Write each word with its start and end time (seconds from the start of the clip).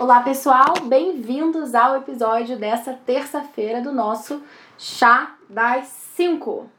Olá 0.00 0.22
pessoal, 0.22 0.72
bem-vindos 0.84 1.74
ao 1.74 1.98
episódio 1.98 2.56
dessa 2.56 2.94
terça-feira 2.94 3.82
do 3.82 3.92
nosso 3.92 4.42
Chá 4.78 5.36
das 5.46 5.88
5. 6.16 6.70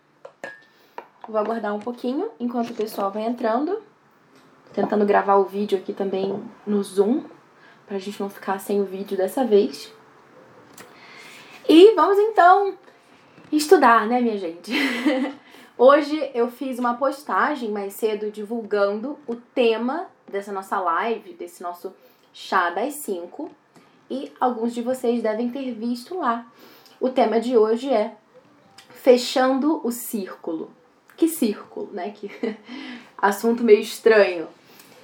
Vou 1.28 1.38
aguardar 1.38 1.76
um 1.76 1.80
pouquinho 1.80 2.32
enquanto 2.40 2.72
o 2.72 2.74
pessoal 2.74 3.12
vai 3.12 3.22
entrando. 3.22 3.80
Tentando 4.74 5.06
gravar 5.06 5.36
o 5.36 5.44
vídeo 5.44 5.78
aqui 5.78 5.94
também 5.94 6.44
no 6.66 6.82
Zoom, 6.82 7.24
pra 7.86 8.00
gente 8.00 8.20
não 8.20 8.28
ficar 8.28 8.60
sem 8.60 8.82
o 8.82 8.86
vídeo 8.86 9.16
dessa 9.16 9.46
vez. 9.46 9.94
E 11.70 11.94
vamos 11.94 12.18
então 12.18 12.74
estudar, 13.52 14.08
né, 14.08 14.20
minha 14.20 14.40
gente? 14.40 14.74
Hoje 15.78 16.32
eu 16.34 16.50
fiz 16.50 16.80
uma 16.80 16.96
postagem 16.96 17.70
mais 17.70 17.94
cedo 17.94 18.32
divulgando 18.32 19.20
o 19.28 19.36
tema 19.36 20.08
dessa 20.28 20.52
nossa 20.52 20.80
live, 20.80 21.34
desse 21.34 21.62
nosso 21.62 21.94
chá 22.34 22.70
das 22.70 22.96
5, 22.96 23.50
e 24.10 24.32
alguns 24.40 24.74
de 24.74 24.82
vocês 24.82 25.22
devem 25.24 25.50
ter 25.50 25.72
visto 25.74 26.18
lá. 26.18 26.46
O 27.00 27.10
tema 27.10 27.40
de 27.40 27.58
hoje 27.58 27.90
é 27.90 28.16
fechando 28.90 29.82
o 29.86 29.92
círculo. 29.92 30.72
Que 31.16 31.28
círculo, 31.28 31.90
né? 31.94 32.12
Que 32.12 32.30
assunto 33.18 33.64
meio 33.64 33.80
estranho. 33.80 34.48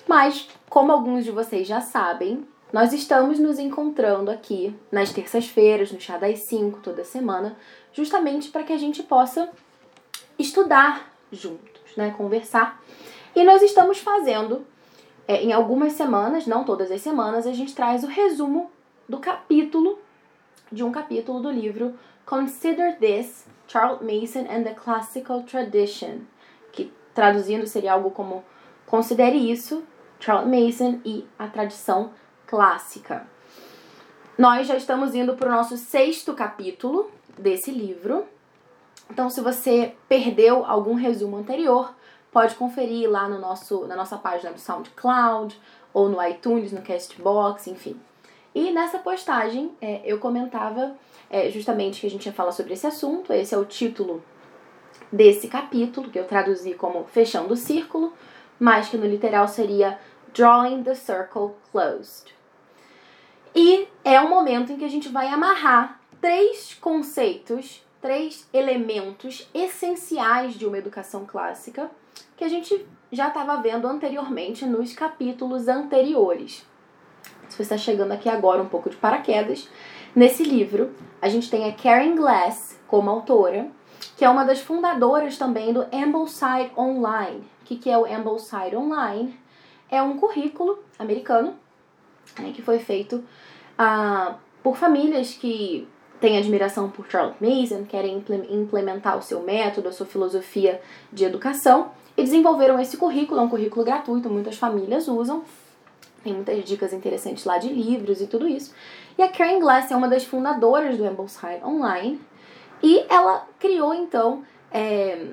Mas, 0.08 0.50
como 0.70 0.92
alguns 0.92 1.24
de 1.24 1.32
vocês 1.32 1.68
já 1.68 1.82
sabem, 1.82 2.46
nós 2.72 2.92
estamos 2.92 3.40
nos 3.40 3.60
encontrando 3.60 4.30
aqui 4.30 4.76
nas 4.92 5.12
terças-feiras, 5.12 5.92
no 5.92 6.02
Chá 6.02 6.18
das 6.18 6.40
5, 6.50 6.80
toda 6.82 7.04
semana, 7.04 7.58
justamente 7.94 8.50
para 8.50 8.64
que 8.64 8.74
a 8.74 8.78
gente 8.78 9.02
possa 9.04 9.50
estudar 10.38 11.14
juntos, 11.32 11.96
né? 11.96 12.14
Conversar. 12.18 12.82
E 13.36 13.44
nós 13.44 13.62
estamos 13.62 14.00
fazendo 14.00 14.66
é, 15.28 15.44
em 15.44 15.52
algumas 15.52 15.94
semanas, 15.94 16.48
não 16.48 16.64
todas 16.64 16.90
as 16.90 17.02
semanas, 17.02 17.46
a 17.46 17.54
gente 17.54 17.76
traz 17.76 18.04
o 18.04 18.08
resumo 18.08 18.72
do 19.10 19.20
capítulo, 19.20 20.00
de 20.72 20.84
um 20.84 20.92
capítulo 20.92 21.42
do 21.42 21.52
livro 21.52 21.94
Consider 22.26 22.98
This, 22.98 23.46
Charles 23.68 24.02
Mason 24.02 24.48
and 24.50 24.64
the 24.64 24.74
Classical 24.74 25.44
Tradition, 25.44 26.20
que 26.72 26.92
traduzindo 27.14 27.68
seria 27.68 27.94
algo 27.94 28.12
como 28.12 28.44
Considere 28.86 29.38
isso, 29.38 29.84
Charles 30.18 30.48
Mason 30.48 31.02
e 31.04 31.28
a 31.38 31.48
tradição 31.48 32.12
clássica. 32.46 33.28
Nós 34.38 34.66
já 34.66 34.78
estamos 34.78 35.14
indo 35.14 35.36
para 35.36 35.50
o 35.50 35.52
nosso 35.52 35.76
sexto 35.76 36.34
capítulo 36.34 37.12
desse 37.38 37.70
livro. 37.70 38.26
Então, 39.12 39.30
se 39.30 39.42
você 39.42 39.94
perdeu 40.08 40.66
algum 40.66 40.94
resumo 40.94 41.36
anterior, 41.36 41.94
pode 42.38 42.54
conferir 42.54 43.10
lá 43.10 43.28
no 43.28 43.40
nosso, 43.40 43.88
na 43.88 43.96
nossa 43.96 44.16
página 44.16 44.54
do 44.54 44.60
SoundCloud, 44.60 45.60
ou 45.92 46.08
no 46.08 46.24
iTunes, 46.24 46.72
no 46.72 46.84
Castbox, 46.84 47.66
enfim. 47.66 48.00
E 48.54 48.70
nessa 48.70 49.00
postagem 49.00 49.72
é, 49.82 50.04
eu 50.06 50.20
comentava 50.20 50.96
é, 51.32 51.50
justamente 51.50 52.00
que 52.00 52.06
a 52.06 52.10
gente 52.12 52.28
ia 52.28 52.32
falar 52.32 52.52
sobre 52.52 52.74
esse 52.74 52.86
assunto, 52.86 53.34
esse 53.34 53.56
é 53.56 53.58
o 53.58 53.66
título 53.66 54.24
desse 55.12 55.48
capítulo, 55.48 56.12
que 56.12 56.20
eu 56.20 56.26
traduzi 56.26 56.76
como 56.76 57.06
Fechando 57.06 57.56
o 57.56 57.58
Círculo, 57.58 58.14
mas 58.60 58.88
que 58.88 58.98
no 58.98 59.08
literal 59.08 59.48
seria 59.48 59.98
Drawing 60.32 60.84
the 60.84 60.94
Circle 60.94 61.56
Closed. 61.72 62.36
E 63.56 63.88
é 64.06 64.22
o 64.22 64.30
momento 64.30 64.72
em 64.72 64.78
que 64.78 64.86
a 64.86 64.90
gente 64.90 65.10
vai 65.10 65.26
amarrar 65.30 66.00
três 66.22 66.76
conceitos, 66.76 67.84
três 68.08 68.48
elementos 68.54 69.50
essenciais 69.54 70.54
de 70.54 70.66
uma 70.66 70.78
educação 70.78 71.26
clássica 71.26 71.92
que 72.38 72.44
a 72.46 72.48
gente 72.48 72.88
já 73.12 73.28
estava 73.28 73.62
vendo 73.62 73.86
anteriormente 73.86 74.66
nos 74.66 74.94
capítulos 74.94 75.68
anteriores. 75.68 76.66
Se 77.50 77.58
você 77.58 77.64
está 77.64 77.78
chegando 77.78 78.14
aqui 78.14 78.30
agora 78.30 78.64
um 78.64 78.70
pouco 78.70 78.90
de 78.90 78.96
paraquedas, 78.96 79.70
nesse 80.16 80.42
livro 80.42 80.96
a 81.22 81.28
gente 81.28 81.50
tem 81.50 81.68
a 81.68 81.74
Karen 81.74 82.16
Glass 82.16 82.80
como 82.88 83.10
autora, 83.10 83.70
que 84.16 84.24
é 84.24 84.30
uma 84.30 84.46
das 84.46 84.62
fundadoras 84.62 85.38
também 85.38 85.74
do 85.74 85.82
Ambleside 85.92 86.72
Online. 86.78 87.44
O 87.62 87.66
que, 87.66 87.76
que 87.76 87.90
é 87.90 87.98
o 87.98 88.06
Ambleside 88.06 88.78
Online? 88.78 89.38
É 89.92 90.02
um 90.02 90.16
currículo 90.16 90.82
americano 90.98 91.56
né, 92.40 92.54
que 92.56 92.62
foi 92.62 92.80
feito 92.80 93.18
uh, 93.78 94.34
por 94.64 94.78
famílias 94.78 95.34
que 95.34 95.86
têm 96.20 96.38
admiração 96.38 96.90
por 96.90 97.08
Charles 97.10 97.36
Mason, 97.40 97.86
querem 97.86 98.24
implementar 98.50 99.18
o 99.18 99.22
seu 99.22 99.42
método, 99.42 99.90
a 99.90 99.92
sua 99.92 100.06
filosofia 100.06 100.82
de 101.12 101.26
educação 101.26 101.92
e 102.18 102.24
desenvolveram 102.24 102.80
esse 102.80 102.98
currículo, 102.98 103.40
é 103.40 103.44
um 103.44 103.50
currículo 103.50 103.86
gratuito, 103.86 104.30
muitas 104.30 104.58
famílias 104.58 105.08
usam. 105.08 105.44
Tem 106.24 106.34
muitas 106.34 106.64
dicas 106.66 106.92
interessantes 106.92 107.46
lá 107.46 107.60
de 107.60 107.70
livros 107.70 108.20
e 108.22 108.28
tudo 108.28 108.48
isso. 108.48 108.74
E 109.18 109.22
a 109.22 109.30
Karen 109.30 109.60
Glass 109.60 109.92
é 109.92 109.96
uma 109.96 110.08
das 110.08 110.24
fundadoras 110.24 110.98
do 110.98 111.06
Ambleside 111.06 111.64
Online. 111.64 112.20
E 112.82 113.06
ela 113.08 113.48
criou, 113.60 113.94
então, 113.94 114.44
é, 114.72 115.28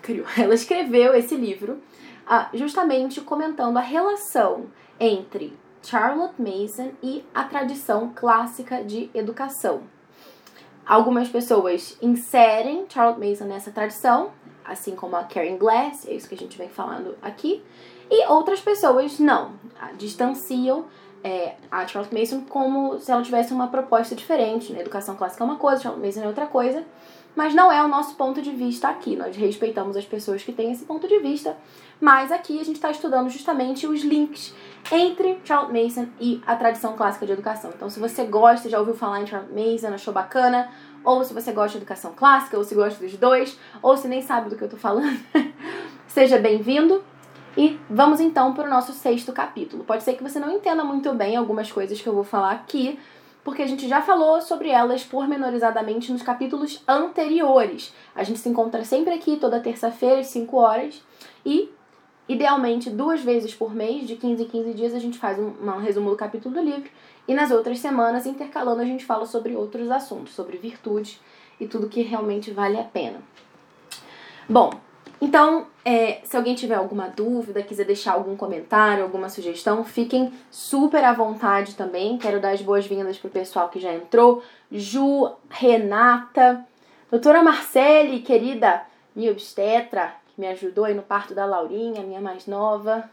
criou, 0.00 0.26
ela 0.36 0.54
escreveu 0.54 1.14
esse 1.14 1.36
livro 1.36 1.78
ah, 2.26 2.48
justamente 2.54 3.20
comentando 3.20 3.76
a 3.76 3.82
relação 3.82 4.66
entre 4.98 5.56
Charlotte 5.82 6.40
Mason 6.40 6.92
e 7.02 7.22
a 7.34 7.44
tradição 7.44 8.12
clássica 8.14 8.82
de 8.82 9.10
educação. 9.12 9.82
Algumas 10.86 11.28
pessoas 11.28 11.96
inserem 12.02 12.84
Charlotte 12.88 13.18
Mason 13.18 13.44
nessa 13.44 13.70
tradição, 13.70 14.30
assim 14.64 14.94
como 14.94 15.16
a 15.16 15.24
Karen 15.24 15.56
Glass, 15.56 16.06
é 16.06 16.12
isso 16.12 16.28
que 16.28 16.34
a 16.34 16.38
gente 16.38 16.58
vem 16.58 16.68
falando 16.68 17.16
aqui, 17.22 17.62
e 18.10 18.26
outras 18.26 18.60
pessoas 18.60 19.18
não, 19.18 19.52
distanciam 19.96 20.84
é, 21.22 21.54
a 21.70 21.86
Charles 21.86 22.12
Mason 22.12 22.44
como 22.44 22.98
se 22.98 23.10
ela 23.10 23.22
tivesse 23.22 23.52
uma 23.54 23.68
proposta 23.68 24.14
diferente. 24.14 24.72
Né? 24.72 24.80
Educação 24.80 25.16
clássica 25.16 25.42
é 25.42 25.46
uma 25.46 25.56
coisa, 25.56 25.82
Charles 25.82 26.04
Mason 26.04 26.22
é 26.22 26.28
outra 26.28 26.46
coisa, 26.46 26.84
mas 27.34 27.54
não 27.54 27.70
é 27.70 27.82
o 27.82 27.88
nosso 27.88 28.14
ponto 28.14 28.40
de 28.40 28.50
vista 28.50 28.88
aqui. 28.88 29.16
Nós 29.16 29.36
respeitamos 29.36 29.96
as 29.96 30.04
pessoas 30.04 30.42
que 30.42 30.52
têm 30.52 30.72
esse 30.72 30.84
ponto 30.84 31.08
de 31.08 31.18
vista, 31.18 31.56
mas 32.00 32.30
aqui 32.30 32.60
a 32.60 32.64
gente 32.64 32.76
está 32.76 32.90
estudando 32.90 33.28
justamente 33.28 33.86
os 33.86 34.02
links 34.02 34.54
entre 34.92 35.38
Charles 35.44 35.72
Mason 35.72 36.08
e 36.20 36.42
a 36.46 36.54
tradição 36.56 36.94
clássica 36.94 37.26
de 37.26 37.32
educação. 37.32 37.70
Então, 37.74 37.88
se 37.88 37.98
você 37.98 38.24
gosta, 38.24 38.68
já 38.68 38.78
ouviu 38.78 38.94
falar 38.94 39.22
em 39.22 39.26
Charles 39.26 39.50
Mason, 39.50 39.94
achou 39.94 40.12
bacana, 40.12 40.70
ou 41.02 41.24
se 41.24 41.34
você 41.34 41.52
gosta 41.52 41.72
de 41.72 41.78
educação 41.78 42.12
clássica, 42.14 42.56
ou 42.56 42.64
se 42.64 42.74
gosta 42.74 43.02
dos 43.02 43.16
dois, 43.16 43.58
ou 43.82 43.96
se 43.96 44.08
nem 44.08 44.22
sabe 44.22 44.50
do 44.50 44.56
que 44.56 44.62
eu 44.62 44.68
tô 44.68 44.76
falando, 44.76 45.18
seja 46.06 46.38
bem-vindo. 46.38 47.02
E 47.56 47.78
vamos 47.88 48.20
então 48.20 48.52
para 48.52 48.66
o 48.66 48.70
nosso 48.70 48.92
sexto 48.92 49.32
capítulo. 49.32 49.84
Pode 49.84 50.02
ser 50.02 50.14
que 50.14 50.22
você 50.22 50.40
não 50.40 50.50
entenda 50.50 50.82
muito 50.82 51.12
bem 51.14 51.36
algumas 51.36 51.70
coisas 51.70 52.00
que 52.00 52.06
eu 52.08 52.12
vou 52.12 52.24
falar 52.24 52.50
aqui, 52.50 52.98
porque 53.44 53.62
a 53.62 53.66
gente 53.66 53.86
já 53.86 54.00
falou 54.00 54.40
sobre 54.40 54.70
elas 54.70 55.04
pormenorizadamente 55.04 56.10
nos 56.10 56.22
capítulos 56.22 56.82
anteriores. 56.88 57.92
A 58.14 58.24
gente 58.24 58.40
se 58.40 58.48
encontra 58.48 58.82
sempre 58.84 59.12
aqui 59.12 59.36
toda 59.36 59.60
terça-feira 59.60 60.20
às 60.20 60.28
5 60.28 60.56
horas 60.56 61.02
e 61.44 61.70
idealmente 62.26 62.88
duas 62.88 63.20
vezes 63.20 63.54
por 63.54 63.74
mês, 63.74 64.08
de 64.08 64.16
15 64.16 64.42
em 64.42 64.48
15 64.48 64.74
dias, 64.74 64.94
a 64.94 64.98
gente 64.98 65.18
faz 65.18 65.38
um, 65.38 65.52
um 65.62 65.78
resumo 65.78 66.08
do 66.10 66.16
capítulo 66.16 66.54
do 66.54 66.60
livro 66.62 66.90
e 67.28 67.34
nas 67.34 67.50
outras 67.50 67.78
semanas, 67.78 68.26
intercalando, 68.26 68.80
a 68.80 68.84
gente 68.84 69.04
fala 69.04 69.26
sobre 69.26 69.54
outros 69.54 69.90
assuntos, 69.90 70.34
sobre 70.34 70.56
virtudes 70.56 71.20
e 71.60 71.66
tudo 71.66 71.88
que 71.88 72.00
realmente 72.02 72.50
vale 72.50 72.78
a 72.78 72.84
pena. 72.84 73.20
Bom, 74.48 74.70
então, 75.24 75.66
é, 75.82 76.20
se 76.22 76.36
alguém 76.36 76.54
tiver 76.54 76.74
alguma 76.74 77.08
dúvida, 77.08 77.62
quiser 77.62 77.86
deixar 77.86 78.12
algum 78.12 78.36
comentário, 78.36 79.02
alguma 79.02 79.30
sugestão, 79.30 79.82
fiquem 79.82 80.30
super 80.50 81.02
à 81.02 81.14
vontade 81.14 81.76
também. 81.76 82.18
Quero 82.18 82.38
dar 82.38 82.50
as 82.50 82.60
boas-vindas 82.60 83.16
pro 83.16 83.30
pessoal 83.30 83.70
que 83.70 83.80
já 83.80 83.90
entrou. 83.90 84.42
Ju, 84.70 85.32
Renata, 85.48 86.66
doutora 87.10 87.42
Marcele, 87.42 88.20
querida 88.20 88.82
minha 89.16 89.32
obstetra, 89.32 90.14
que 90.26 90.38
me 90.38 90.46
ajudou 90.48 90.84
aí 90.84 90.92
no 90.92 91.02
parto 91.02 91.34
da 91.34 91.46
Laurinha, 91.46 92.02
minha 92.02 92.20
mais 92.20 92.46
nova. 92.46 93.08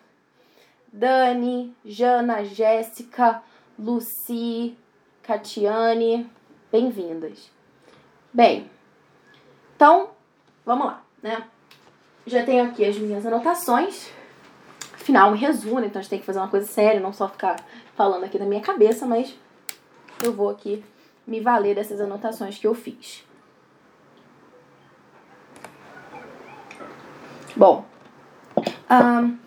Dani, 0.92 1.74
Jana, 1.86 2.44
Jéssica, 2.44 3.42
Luci, 3.80 4.76
Catiane, 5.24 6.30
bem-vindas. 6.70 7.50
Bem, 8.34 8.70
então, 9.78 10.10
vamos 10.66 10.88
lá, 10.88 11.06
né? 11.24 11.48
Já 12.26 12.44
tenho 12.44 12.64
aqui 12.66 12.86
as 12.86 12.98
minhas 12.98 13.26
anotações. 13.26 14.10
Afinal, 14.94 15.32
um 15.32 15.36
resumo, 15.36 15.80
né? 15.80 15.88
então 15.88 16.00
a 16.00 16.04
gente 16.04 16.10
tem 16.10 16.20
que 16.20 16.26
fazer 16.26 16.40
uma 16.40 16.48
coisa 16.48 16.68
séria, 16.68 17.00
não 17.00 17.12
só 17.12 17.28
ficar 17.28 17.56
falando 17.96 18.24
aqui 18.24 18.38
na 18.38 18.46
minha 18.46 18.62
cabeça, 18.62 19.06
mas 19.06 19.36
eu 20.24 20.32
vou 20.32 20.50
aqui 20.50 20.84
me 21.26 21.40
valer 21.40 21.76
dessas 21.76 22.00
anotações 22.00 22.58
que 22.58 22.68
eu 22.68 22.76
fiz. 22.76 23.24
Bom, 27.56 27.86
um, 28.90 29.38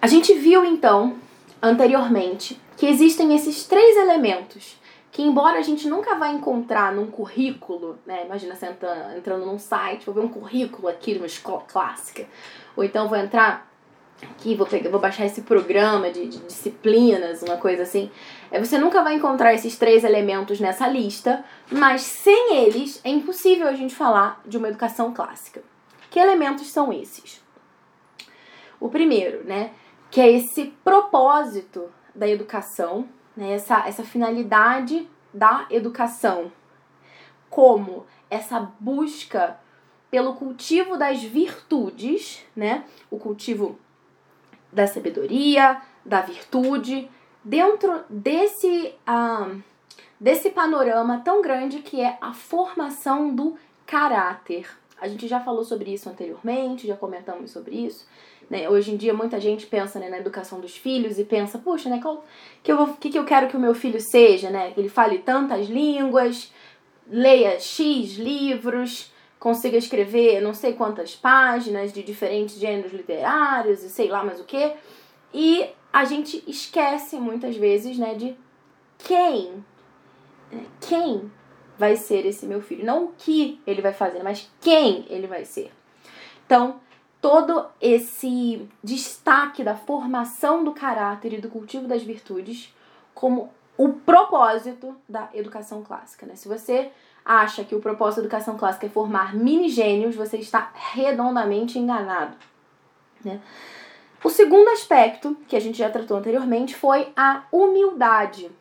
a 0.00 0.06
gente 0.06 0.34
viu 0.34 0.64
então 0.64 1.16
anteriormente 1.60 2.60
que 2.76 2.86
existem 2.86 3.34
esses 3.34 3.66
três 3.66 3.96
elementos 3.96 4.76
que, 5.12 5.22
embora 5.22 5.58
a 5.58 5.62
gente 5.62 5.86
nunca 5.86 6.14
vá 6.14 6.30
encontrar 6.30 6.90
num 6.90 7.06
currículo, 7.06 7.98
né? 8.06 8.24
Imagina 8.24 8.54
você 8.54 8.66
entrando, 8.66 9.18
entrando 9.18 9.44
num 9.44 9.58
site, 9.58 10.06
vou 10.06 10.14
ver 10.14 10.22
um 10.22 10.28
currículo 10.28 10.88
aqui 10.88 11.12
de 11.12 11.18
uma 11.18 11.26
escola 11.26 11.62
clássica, 11.68 12.26
ou 12.74 12.82
então 12.82 13.10
vou 13.10 13.18
entrar 13.18 13.70
aqui, 14.22 14.54
vou, 14.54 14.66
pegar, 14.66 14.88
vou 14.88 14.98
baixar 14.98 15.26
esse 15.26 15.42
programa 15.42 16.10
de, 16.10 16.26
de 16.26 16.38
disciplinas, 16.38 17.42
uma 17.42 17.58
coisa 17.58 17.82
assim. 17.82 18.10
É, 18.50 18.58
você 18.58 18.78
nunca 18.78 19.02
vai 19.02 19.16
encontrar 19.16 19.52
esses 19.52 19.76
três 19.76 20.02
elementos 20.02 20.58
nessa 20.58 20.88
lista, 20.88 21.44
mas 21.70 22.00
sem 22.00 22.56
eles 22.56 22.98
é 23.04 23.10
impossível 23.10 23.68
a 23.68 23.74
gente 23.74 23.94
falar 23.94 24.40
de 24.46 24.56
uma 24.56 24.68
educação 24.68 25.12
clássica. 25.12 25.62
Que 26.10 26.18
elementos 26.18 26.68
são 26.68 26.90
esses? 26.90 27.42
O 28.80 28.88
primeiro, 28.88 29.44
né, 29.44 29.72
que 30.10 30.22
é 30.22 30.32
esse 30.32 30.72
propósito 30.82 31.90
da 32.14 32.26
educação, 32.26 33.06
né, 33.36 33.52
essa, 33.54 33.86
essa 33.86 34.04
finalidade 34.04 35.08
da 35.32 35.66
educação, 35.70 36.52
como 37.48 38.06
essa 38.30 38.72
busca 38.78 39.58
pelo 40.10 40.34
cultivo 40.34 40.96
das 40.96 41.22
virtudes, 41.22 42.44
né, 42.54 42.84
o 43.10 43.18
cultivo 43.18 43.78
da 44.70 44.86
sabedoria, 44.86 45.80
da 46.04 46.20
virtude, 46.20 47.10
dentro 47.44 48.04
desse, 48.08 48.94
uh, 49.08 49.62
desse 50.20 50.50
panorama 50.50 51.20
tão 51.24 51.42
grande 51.42 51.80
que 51.80 52.00
é 52.00 52.18
a 52.20 52.32
formação 52.32 53.34
do 53.34 53.56
caráter. 53.86 54.68
A 55.02 55.08
gente 55.08 55.26
já 55.26 55.40
falou 55.40 55.64
sobre 55.64 55.92
isso 55.92 56.08
anteriormente, 56.08 56.86
já 56.86 56.96
comentamos 56.96 57.50
sobre 57.50 57.74
isso. 57.74 58.06
Né? 58.48 58.68
Hoje 58.68 58.92
em 58.92 58.96
dia, 58.96 59.12
muita 59.12 59.40
gente 59.40 59.66
pensa 59.66 59.98
né, 59.98 60.08
na 60.08 60.18
educação 60.18 60.60
dos 60.60 60.76
filhos 60.76 61.18
e 61.18 61.24
pensa, 61.24 61.58
puxa, 61.58 61.90
né, 61.90 61.98
qual, 62.00 62.24
que 62.62 62.70
eu 62.70 62.76
vou, 62.76 62.94
que, 62.94 63.10
que 63.10 63.18
eu 63.18 63.24
quero 63.24 63.48
que 63.48 63.56
o 63.56 63.60
meu 63.60 63.74
filho 63.74 64.00
seja? 64.00 64.48
Né? 64.48 64.70
Que 64.70 64.78
ele 64.78 64.88
fale 64.88 65.18
tantas 65.18 65.66
línguas, 65.66 66.52
leia 67.10 67.58
X 67.58 68.12
livros, 68.12 69.12
consiga 69.40 69.76
escrever 69.76 70.40
não 70.40 70.54
sei 70.54 70.74
quantas 70.74 71.16
páginas 71.16 71.92
de 71.92 72.00
diferentes 72.00 72.60
gêneros 72.60 72.92
literários 72.92 73.82
e 73.82 73.90
sei 73.90 74.06
lá 74.06 74.22
mais 74.22 74.38
o 74.38 74.44
que. 74.44 74.72
E 75.34 75.68
a 75.92 76.04
gente 76.04 76.44
esquece 76.46 77.16
muitas 77.16 77.56
vezes, 77.56 77.98
né, 77.98 78.14
de 78.14 78.36
quem, 78.98 79.64
né, 80.52 80.64
quem 80.80 81.28
vai 81.82 81.96
ser 81.96 82.24
esse 82.24 82.46
meu 82.46 82.62
filho. 82.62 82.86
Não 82.86 83.06
o 83.06 83.12
que 83.18 83.60
ele 83.66 83.82
vai 83.82 83.92
fazer, 83.92 84.22
mas 84.22 84.48
quem 84.60 85.04
ele 85.10 85.26
vai 85.26 85.44
ser. 85.44 85.72
Então, 86.46 86.76
todo 87.20 87.66
esse 87.80 88.68
destaque 88.84 89.64
da 89.64 89.74
formação 89.74 90.62
do 90.62 90.70
caráter 90.70 91.32
e 91.32 91.40
do 91.40 91.48
cultivo 91.48 91.88
das 91.88 92.04
virtudes 92.04 92.72
como 93.12 93.52
o 93.76 93.94
propósito 93.94 94.94
da 95.08 95.28
educação 95.34 95.82
clássica. 95.82 96.24
Né? 96.24 96.36
Se 96.36 96.46
você 96.46 96.92
acha 97.24 97.64
que 97.64 97.74
o 97.74 97.80
propósito 97.80 98.20
da 98.20 98.26
educação 98.26 98.56
clássica 98.56 98.86
é 98.86 98.88
formar 98.88 99.34
mini 99.34 99.68
gênios, 99.68 100.14
você 100.14 100.36
está 100.36 100.70
redondamente 100.74 101.80
enganado. 101.80 102.36
Né? 103.24 103.40
O 104.22 104.30
segundo 104.30 104.68
aspecto, 104.68 105.36
que 105.48 105.56
a 105.56 105.60
gente 105.60 105.78
já 105.78 105.90
tratou 105.90 106.16
anteriormente, 106.16 106.76
foi 106.76 107.12
a 107.16 107.42
humildade. 107.50 108.52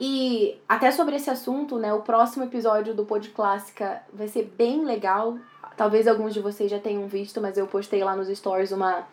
E 0.00 0.58
até 0.66 0.90
sobre 0.90 1.16
esse 1.16 1.28
assunto, 1.28 1.78
né, 1.78 1.92
o 1.92 2.00
próximo 2.00 2.44
episódio 2.44 2.94
do 2.94 3.04
Pod 3.04 3.28
Clássica 3.30 4.02
vai 4.12 4.28
ser 4.28 4.50
bem 4.56 4.82
legal. 4.82 5.36
Talvez 5.76 6.08
alguns 6.08 6.32
de 6.32 6.40
vocês 6.40 6.70
já 6.70 6.78
tenham 6.78 7.06
visto, 7.06 7.38
mas 7.40 7.58
eu 7.58 7.66
postei 7.66 8.02
lá 8.02 8.16
nos 8.16 8.28
stories 8.28 8.72
uma 8.72 9.04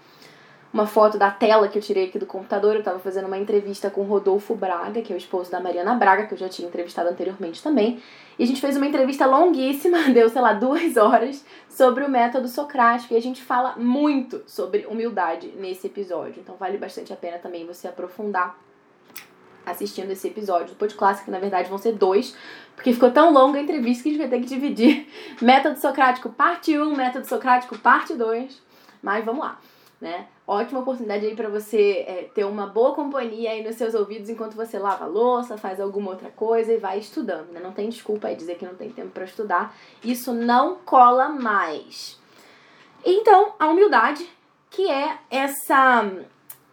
uma 0.74 0.86
foto 0.86 1.18
da 1.18 1.32
tela 1.32 1.68
que 1.68 1.78
eu 1.78 1.82
tirei 1.82 2.06
aqui 2.06 2.20
do 2.20 2.26
computador. 2.26 2.74
Eu 2.74 2.80
estava 2.80 3.00
fazendo 3.00 3.26
uma 3.26 3.38
entrevista 3.38 3.90
com 3.90 4.04
Rodolfo 4.04 4.54
Braga, 4.56 5.02
que 5.02 5.12
é 5.12 5.16
o 5.16 5.18
esposo 5.18 5.50
da 5.50 5.60
Mariana 5.60 5.96
Braga, 5.96 6.28
que 6.28 6.34
eu 6.34 6.38
já 6.38 6.50
tinha 6.50 6.68
entrevistado 6.68 7.10
anteriormente 7.10 7.64
também. 7.64 8.02
E 8.38 8.44
a 8.44 8.46
gente 8.46 8.62
fez 8.62 8.76
uma 8.78 8.86
entrevista 8.86 9.26
longuíssima, 9.26 10.10
deu, 10.14 10.30
sei 10.30 10.42
lá, 10.42 10.54
duas 10.54 10.98
horas, 10.98 11.44
sobre 11.70 12.04
o 12.04 12.10
método 12.10 12.48
socrático. 12.48 13.14
E 13.14 13.18
a 13.18 13.22
gente 13.22 13.42
fala 13.42 13.76
muito 13.78 14.44
sobre 14.46 14.86
humildade 14.86 15.54
nesse 15.58 15.88
episódio. 15.88 16.42
Então 16.42 16.56
vale 16.56 16.78
bastante 16.78 17.14
a 17.14 17.16
pena 17.16 17.38
também 17.38 17.66
você 17.66 17.88
aprofundar 17.88 18.67
assistindo 19.72 20.12
esse 20.12 20.28
episódio 20.28 20.70
do 20.70 20.76
podcast, 20.76 21.24
que 21.24 21.32
na 21.32 21.40
verdade 21.40 21.70
vão 21.70 21.78
ser 21.78 21.94
dois, 21.94 22.36
porque 22.76 22.94
ficou 22.94 23.12
tão 23.12 23.32
longa 23.32 23.60
a 23.60 23.62
entrevista 23.62 24.04
que 24.04 24.10
a 24.10 24.12
gente 24.14 24.22
vai 24.22 24.30
ter 24.30 24.40
que 24.40 24.48
dividir. 24.48 25.08
Método 25.42 25.80
Socrático 25.80 26.30
parte 26.30 26.78
1, 26.78 26.96
Método 26.96 27.28
Socrático 27.28 27.78
parte 27.78 28.14
2. 28.14 28.62
Mas 29.02 29.26
vamos 29.26 29.42
lá, 29.42 29.60
né? 30.00 30.28
Ótima 30.46 30.80
oportunidade 30.80 31.26
aí 31.26 31.36
para 31.36 31.50
você 31.50 32.06
é, 32.08 32.30
ter 32.34 32.46
uma 32.46 32.68
boa 32.68 32.96
companhia 32.96 33.52
aí 33.52 33.64
nos 33.64 33.76
seus 33.76 33.94
ouvidos 33.94 34.30
enquanto 34.30 34.56
você 34.56 34.80
lava 34.80 35.04
a 35.04 35.08
louça, 35.08 35.58
faz 35.58 35.80
alguma 35.80 36.12
outra 36.12 36.30
coisa 36.30 36.74
e 36.74 36.78
vai 36.78 37.00
estudando, 37.00 37.52
né? 37.52 37.60
Não 37.62 37.74
tem 37.74 37.90
desculpa 37.90 38.28
aí 38.28 38.36
dizer 38.36 38.56
que 38.56 38.66
não 38.66 38.76
tem 38.76 38.90
tempo 38.90 39.10
para 39.10 39.26
estudar. 39.26 39.76
Isso 40.04 40.34
não 40.34 40.78
cola 40.86 41.30
mais. 41.30 42.18
Então, 43.04 43.54
a 43.60 43.68
humildade, 43.68 44.28
que 44.70 44.90
é 44.90 45.18
essa 45.30 46.10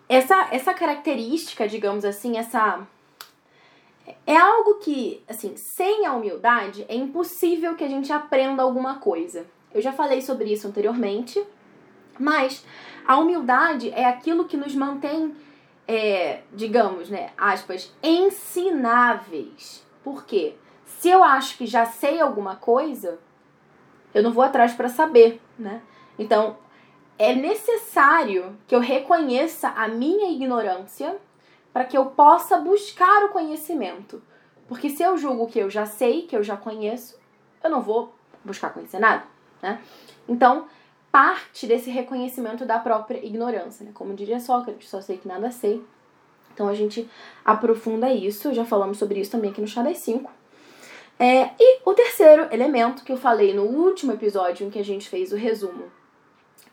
essa 0.09 0.49
essa 0.51 0.75
característica, 0.75 1.67
digamos 1.69 2.05
assim, 2.05 2.37
essa 2.37 2.87
é 4.27 4.37
algo 4.37 4.77
que, 4.77 5.23
assim, 5.29 5.56
sem 5.56 6.06
a 6.06 6.12
humildade 6.12 6.85
é 6.89 6.95
impossível 6.95 7.75
que 7.75 7.85
a 7.85 7.89
gente 7.89 8.12
aprenda 8.12 8.62
alguma 8.62 8.97
coisa. 8.97 9.47
Eu 9.73 9.81
já 9.81 9.93
falei 9.93 10.21
sobre 10.21 10.53
isso 10.53 10.69
anteriormente, 10.69 11.43
mas 12.19 12.65
a 13.06 13.19
humildade 13.19 13.91
é 13.91 14.05
aquilo 14.05 14.45
que 14.45 14.56
nos 14.56 14.75
mantém, 14.75 15.35
é, 15.89 16.43
digamos, 16.53 17.09
né, 17.11 17.31
aspas, 17.37 17.93
ensináveis. 18.03 19.85
Por 20.03 20.25
quê? 20.25 20.55
Se 20.87 21.09
eu 21.09 21.25
acho 21.25 21.56
que 21.59 21.67
já 21.67 21.87
sei 21.87 22.21
alguma 22.21 22.56
coisa, 22.56 23.19
eu 24.12 24.23
não 24.23 24.33
vou 24.33 24.45
atrás 24.45 24.73
para 24.73 24.89
saber, 24.89 25.41
né? 25.59 25.83
Então, 26.19 26.56
é 27.19 27.35
necessário 27.35 28.57
que 28.67 28.75
eu 28.75 28.81
reconheça 28.81 29.69
a 29.69 29.89
minha 29.89 30.31
ignorância 30.31 31.17
para 31.73 31.85
que 31.85 31.97
eu 31.97 32.07
possa 32.07 32.59
buscar 32.59 33.25
o 33.25 33.31
conhecimento. 33.31 34.23
Porque 34.69 34.91
se 34.91 35.03
eu 35.03 35.17
julgo 35.17 35.47
que 35.47 35.59
eu 35.59 35.71
já 35.71 35.87
sei, 35.87 36.23
que 36.23 36.37
eu 36.37 36.43
já 36.43 36.57
conheço, 36.57 37.19
eu 37.63 37.71
não 37.71 37.83
vou 37.83 38.15
buscar 38.45 38.71
conhecer 38.73 38.99
nada, 38.99 39.25
né? 39.63 39.81
Então, 40.29 40.67
parte 41.11 41.67
desse 41.67 41.91
reconhecimento 41.91 42.65
da 42.65 42.79
própria 42.79 43.25
ignorância, 43.25 43.85
né? 43.85 43.93
Como 43.95 44.15
diria 44.15 44.41
Sócrates, 44.41 44.89
só 44.89 45.01
sei 45.01 45.19
que 45.19 45.29
nada 45.29 45.51
sei. 45.51 45.85
Então 46.53 46.69
a 46.69 46.75
gente 46.75 47.09
aprofunda 47.45 48.13
isso, 48.13 48.55
já 48.55 48.65
falamos 48.65 48.99
sobre 48.99 49.21
isso 49.21 49.31
também 49.31 49.51
aqui 49.51 49.61
no 49.61 49.67
Chá 49.67 49.83
das 49.83 49.99
5. 49.99 50.31
É, 51.19 51.51
e 51.59 51.81
o 51.85 51.95
terceiro 51.95 52.49
elemento 52.53 53.05
que 53.05 53.13
eu 53.13 53.17
falei 53.17 53.55
no 53.55 53.63
último 53.63 54.13
episódio 54.13 54.67
em 54.67 54.71
que 54.71 54.79
a 54.79 54.85
gente 54.85 55.09
fez 55.09 55.33
o 55.33 55.37
resumo 55.37 55.91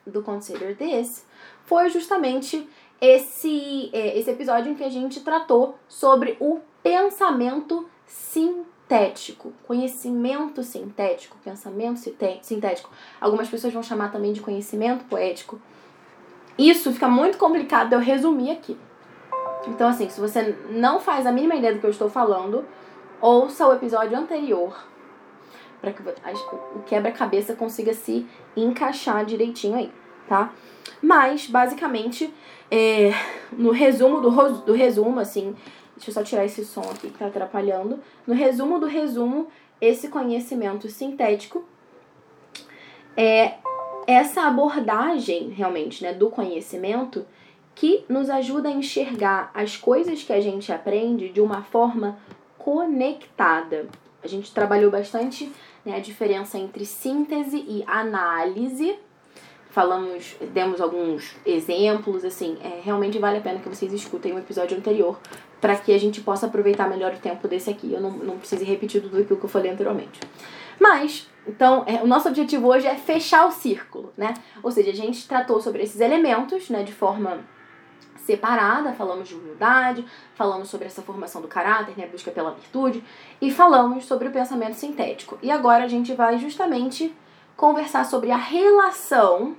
do 0.06 0.22
Consider 0.22 0.76
This 0.76 1.26
foi 1.66 1.90
justamente 1.90 2.68
esse, 3.00 3.90
é, 3.94 4.18
esse 4.18 4.30
episódio 4.30 4.72
em 4.72 4.76
que 4.76 4.84
a 4.84 4.90
gente 4.90 5.22
tratou 5.22 5.76
sobre 5.88 6.38
o 6.40 6.60
pensamento 6.84 7.88
sintético 8.06 8.72
sintético, 8.92 9.54
conhecimento 9.66 10.62
sintético, 10.64 11.38
pensamento 11.42 11.98
sintético. 12.42 12.90
Algumas 13.22 13.48
pessoas 13.48 13.72
vão 13.72 13.82
chamar 13.82 14.12
também 14.12 14.34
de 14.34 14.42
conhecimento 14.42 15.06
poético. 15.06 15.62
Isso 16.58 16.92
fica 16.92 17.08
muito 17.08 17.38
complicado 17.38 17.88
de 17.88 17.96
eu 17.96 18.02
resumir 18.02 18.52
aqui. 18.52 18.78
Então, 19.66 19.88
assim, 19.88 20.10
se 20.10 20.20
você 20.20 20.58
não 20.72 21.00
faz 21.00 21.26
a 21.26 21.32
mínima 21.32 21.56
ideia 21.56 21.74
do 21.74 21.80
que 21.80 21.86
eu 21.86 21.92
estou 21.92 22.10
falando, 22.10 22.66
ouça 23.22 23.66
o 23.66 23.74
episódio 23.74 24.18
anterior 24.18 24.76
para 25.82 25.92
que 25.92 26.02
o 26.04 26.84
quebra-cabeça 26.86 27.56
consiga 27.56 27.94
se 27.94 28.26
encaixar 28.56 29.26
direitinho 29.26 29.76
aí, 29.76 29.92
tá? 30.30 30.54
Mas, 31.02 31.48
basicamente, 31.48 32.32
é, 32.70 33.12
no 33.52 33.72
resumo 33.72 34.22
do, 34.22 34.30
do 34.62 34.74
resumo, 34.74 35.20
assim, 35.20 35.56
Deixa 36.02 36.10
eu 36.10 36.14
só 36.16 36.24
tirar 36.24 36.46
esse 36.46 36.66
som 36.66 36.82
aqui 36.82 37.12
que 37.12 37.20
tá 37.20 37.28
atrapalhando. 37.28 38.00
No 38.26 38.34
resumo 38.34 38.80
do 38.80 38.88
resumo, 38.88 39.50
esse 39.80 40.08
conhecimento 40.08 40.90
sintético 40.90 41.64
é 43.16 43.60
essa 44.08 44.48
abordagem 44.48 45.50
realmente, 45.50 46.02
né, 46.04 46.12
do 46.12 46.32
conhecimento 46.32 47.24
que 47.76 48.04
nos 48.10 48.32
ajuda 48.32 48.70
a 48.70 48.72
enxergar 48.72 49.52
as 49.54 49.78
coisas 49.78 50.24
que 50.24 50.34
a 50.34 50.42
gente 50.42 50.74
aprende 50.74 51.30
de 51.30 51.40
uma 51.40 51.62
forma 51.62 52.18
conectada. 52.58 53.88
A 54.24 54.28
gente 54.28 54.52
trabalhou 54.52 54.90
bastante 54.90 55.52
né, 55.86 55.96
a 55.96 56.00
diferença 56.00 56.58
entre 56.58 56.86
síntese 56.86 57.58
e 57.68 57.84
análise. 57.88 58.96
Falamos, 59.70 60.36
demos 60.54 60.82
alguns 60.82 61.36
exemplos, 61.46 62.26
assim, 62.26 62.58
é, 62.62 62.82
realmente 62.84 63.18
vale 63.18 63.38
a 63.38 63.42
pena 63.42 63.60
que 63.60 63.70
vocês 63.70 63.94
escutem 63.94 64.34
o 64.34 64.40
episódio 64.40 64.78
anterior 64.78 65.18
para 65.62 65.76
que 65.78 65.94
a 65.94 65.98
gente 65.98 66.20
possa 66.20 66.48
aproveitar 66.48 66.90
melhor 66.90 67.14
o 67.14 67.20
tempo 67.20 67.48
desse 67.48 67.70
aqui. 67.70 67.94
Eu 67.94 68.02
não, 68.02 68.12
não 68.12 68.38
preciso 68.38 68.66
repetir 68.66 69.02
tudo 69.02 69.18
aquilo 69.18 69.40
que 69.40 69.46
eu 69.46 69.50
falei 69.50 69.72
anteriormente. 69.72 70.20
Mas, 70.80 71.30
então, 71.48 71.84
é, 71.86 72.02
o 72.02 72.08
nosso 72.08 72.28
objetivo 72.28 72.68
hoje 72.68 72.88
é 72.88 72.96
fechar 72.96 73.48
o 73.48 73.52
círculo, 73.52 74.12
né? 74.18 74.34
Ou 74.64 74.72
seja, 74.72 74.92
a 74.92 74.96
gente 74.96 75.28
tratou 75.28 75.62
sobre 75.62 75.84
esses 75.84 76.02
elementos, 76.02 76.70
né, 76.70 76.84
de 76.84 76.92
forma 76.92 77.40
separada, 78.32 78.94
falamos 78.94 79.28
de 79.28 79.36
humildade, 79.36 80.06
falamos 80.36 80.70
sobre 80.70 80.88
essa 80.88 81.02
formação 81.02 81.42
do 81.42 81.48
caráter, 81.48 81.98
né, 81.98 82.08
busca 82.08 82.32
pela 82.32 82.52
virtude, 82.52 83.04
e 83.42 83.52
falamos 83.52 84.06
sobre 84.06 84.28
o 84.28 84.32
pensamento 84.32 84.76
sintético. 84.76 85.38
E 85.42 85.52
agora 85.52 85.84
a 85.84 85.88
gente 85.88 86.14
vai 86.14 86.38
justamente 86.38 87.14
conversar 87.58 88.06
sobre 88.06 88.32
a 88.32 88.38
relação 88.38 89.56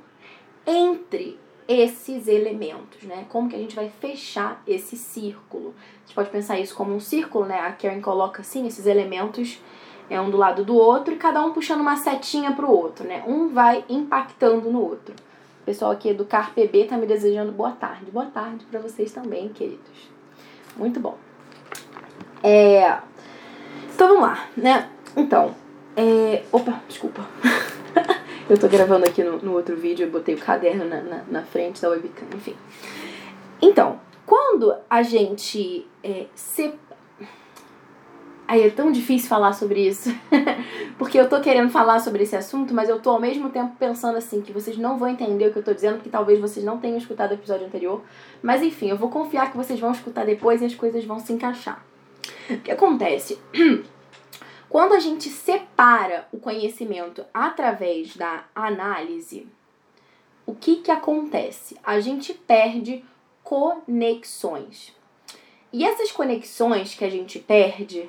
entre 0.66 1.38
esses 1.68 2.26
elementos, 2.26 3.02
né? 3.04 3.24
Como 3.28 3.48
que 3.48 3.54
a 3.54 3.58
gente 3.58 3.76
vai 3.76 3.88
fechar 3.88 4.62
esse 4.66 4.96
círculo? 4.96 5.74
A 5.96 6.06
gente 6.06 6.14
pode 6.14 6.30
pensar 6.30 6.58
isso 6.58 6.74
como 6.74 6.94
um 6.94 7.00
círculo, 7.00 7.44
né? 7.46 7.60
A 7.60 7.72
Karen 7.72 8.00
coloca 8.00 8.42
assim 8.42 8.66
esses 8.66 8.86
elementos 8.86 9.60
é 10.10 10.20
um 10.20 10.30
do 10.30 10.36
lado 10.36 10.64
do 10.64 10.74
outro 10.74 11.14
e 11.14 11.16
cada 11.16 11.42
um 11.44 11.52
puxando 11.52 11.80
uma 11.80 11.96
setinha 11.96 12.52
pro 12.52 12.70
outro, 12.70 13.06
né? 13.06 13.22
Um 13.26 13.48
vai 13.48 13.84
impactando 13.88 14.70
no 14.70 14.80
outro. 14.80 15.14
O 15.62 15.64
pessoal 15.64 15.92
aqui 15.92 16.12
do 16.12 16.24
CarPB 16.24 16.86
tá 16.86 16.96
me 16.96 17.06
desejando 17.06 17.52
boa 17.52 17.70
tarde. 17.70 18.10
Boa 18.10 18.26
tarde 18.26 18.64
para 18.68 18.80
vocês 18.80 19.12
também, 19.12 19.48
queridos. 19.50 20.10
Muito 20.76 20.98
bom. 20.98 21.16
É... 22.42 22.98
Então 23.94 24.08
vamos 24.08 24.22
lá, 24.22 24.48
né? 24.56 24.90
Então, 25.16 25.54
é... 25.96 26.42
opa, 26.50 26.82
desculpa. 26.88 27.24
eu 28.50 28.58
tô 28.58 28.66
gravando 28.66 29.04
aqui 29.04 29.22
no, 29.22 29.38
no 29.38 29.52
outro 29.52 29.76
vídeo, 29.76 30.06
eu 30.06 30.10
botei 30.10 30.34
o 30.34 30.38
caderno 30.38 30.84
na, 30.84 31.00
na, 31.00 31.22
na 31.30 31.42
frente 31.42 31.80
da 31.80 31.90
webcam, 31.90 32.26
enfim. 32.34 32.56
Então, 33.60 34.00
quando 34.26 34.74
a 34.90 35.04
gente 35.04 35.86
é, 36.02 36.26
se 36.34 36.74
Aí 38.46 38.62
é 38.62 38.70
tão 38.70 38.92
difícil 38.92 39.28
falar 39.28 39.52
sobre 39.52 39.86
isso. 39.86 40.10
porque 40.98 41.18
eu 41.18 41.28
tô 41.28 41.40
querendo 41.40 41.70
falar 41.70 42.00
sobre 42.00 42.24
esse 42.24 42.36
assunto, 42.36 42.74
mas 42.74 42.88
eu 42.88 43.00
tô 43.00 43.10
ao 43.10 43.20
mesmo 43.20 43.50
tempo 43.50 43.74
pensando 43.78 44.18
assim 44.18 44.40
que 44.40 44.52
vocês 44.52 44.76
não 44.76 44.98
vão 44.98 45.08
entender 45.08 45.48
o 45.48 45.52
que 45.52 45.58
eu 45.58 45.64
tô 45.64 45.72
dizendo, 45.72 45.96
porque 45.96 46.10
talvez 46.10 46.38
vocês 46.38 46.64
não 46.64 46.78
tenham 46.78 46.98
escutado 46.98 47.30
o 47.30 47.34
episódio 47.34 47.66
anterior. 47.66 48.02
Mas 48.42 48.62
enfim, 48.62 48.88
eu 48.88 48.96
vou 48.96 49.10
confiar 49.10 49.50
que 49.50 49.56
vocês 49.56 49.80
vão 49.80 49.92
escutar 49.92 50.26
depois 50.26 50.60
e 50.60 50.66
as 50.66 50.74
coisas 50.74 51.04
vão 51.04 51.18
se 51.18 51.32
encaixar. 51.32 51.84
O 52.50 52.58
que 52.58 52.70
acontece? 52.70 53.38
Quando 54.68 54.94
a 54.94 54.98
gente 54.98 55.28
separa 55.28 56.26
o 56.32 56.38
conhecimento 56.38 57.24
através 57.32 58.16
da 58.16 58.44
análise, 58.54 59.46
o 60.46 60.54
que 60.54 60.76
que 60.76 60.90
acontece? 60.90 61.76
A 61.84 62.00
gente 62.00 62.32
perde 62.32 63.04
conexões. 63.42 64.94
E 65.72 65.84
essas 65.84 66.10
conexões 66.10 66.94
que 66.94 67.04
a 67.04 67.10
gente 67.10 67.38
perde, 67.38 68.08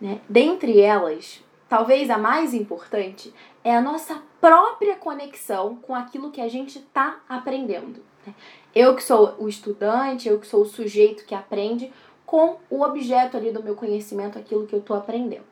né? 0.00 0.20
Dentre 0.28 0.80
elas, 0.80 1.42
talvez 1.68 2.10
a 2.10 2.18
mais 2.18 2.54
importante 2.54 3.32
é 3.64 3.74
a 3.74 3.80
nossa 3.80 4.22
própria 4.40 4.96
conexão 4.96 5.76
com 5.76 5.94
aquilo 5.94 6.30
que 6.30 6.40
a 6.40 6.48
gente 6.48 6.78
está 6.78 7.20
aprendendo. 7.28 8.02
Né? 8.26 8.34
Eu 8.74 8.94
que 8.94 9.02
sou 9.02 9.34
o 9.38 9.48
estudante, 9.48 10.28
eu 10.28 10.38
que 10.38 10.46
sou 10.46 10.62
o 10.62 10.66
sujeito 10.66 11.24
que 11.24 11.34
aprende 11.34 11.92
com 12.24 12.58
o 12.70 12.82
objeto 12.82 13.36
ali 13.36 13.50
do 13.50 13.62
meu 13.62 13.74
conhecimento, 13.74 14.38
aquilo 14.38 14.66
que 14.66 14.74
eu 14.74 14.80
estou 14.80 14.96
aprendendo. 14.96 15.46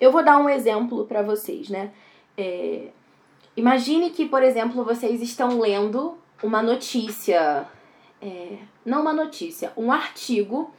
Eu 0.00 0.10
vou 0.10 0.24
dar 0.24 0.38
um 0.38 0.48
exemplo 0.48 1.04
para 1.04 1.22
vocês, 1.22 1.68
né? 1.68 1.92
É, 2.38 2.88
imagine 3.56 4.10
que, 4.10 4.26
por 4.26 4.42
exemplo, 4.42 4.84
vocês 4.84 5.20
estão 5.20 5.58
lendo 5.58 6.16
uma 6.42 6.62
notícia, 6.62 7.66
é, 8.22 8.58
não 8.84 9.02
uma 9.02 9.12
notícia, 9.12 9.72
um 9.76 9.92
artigo 9.92 10.72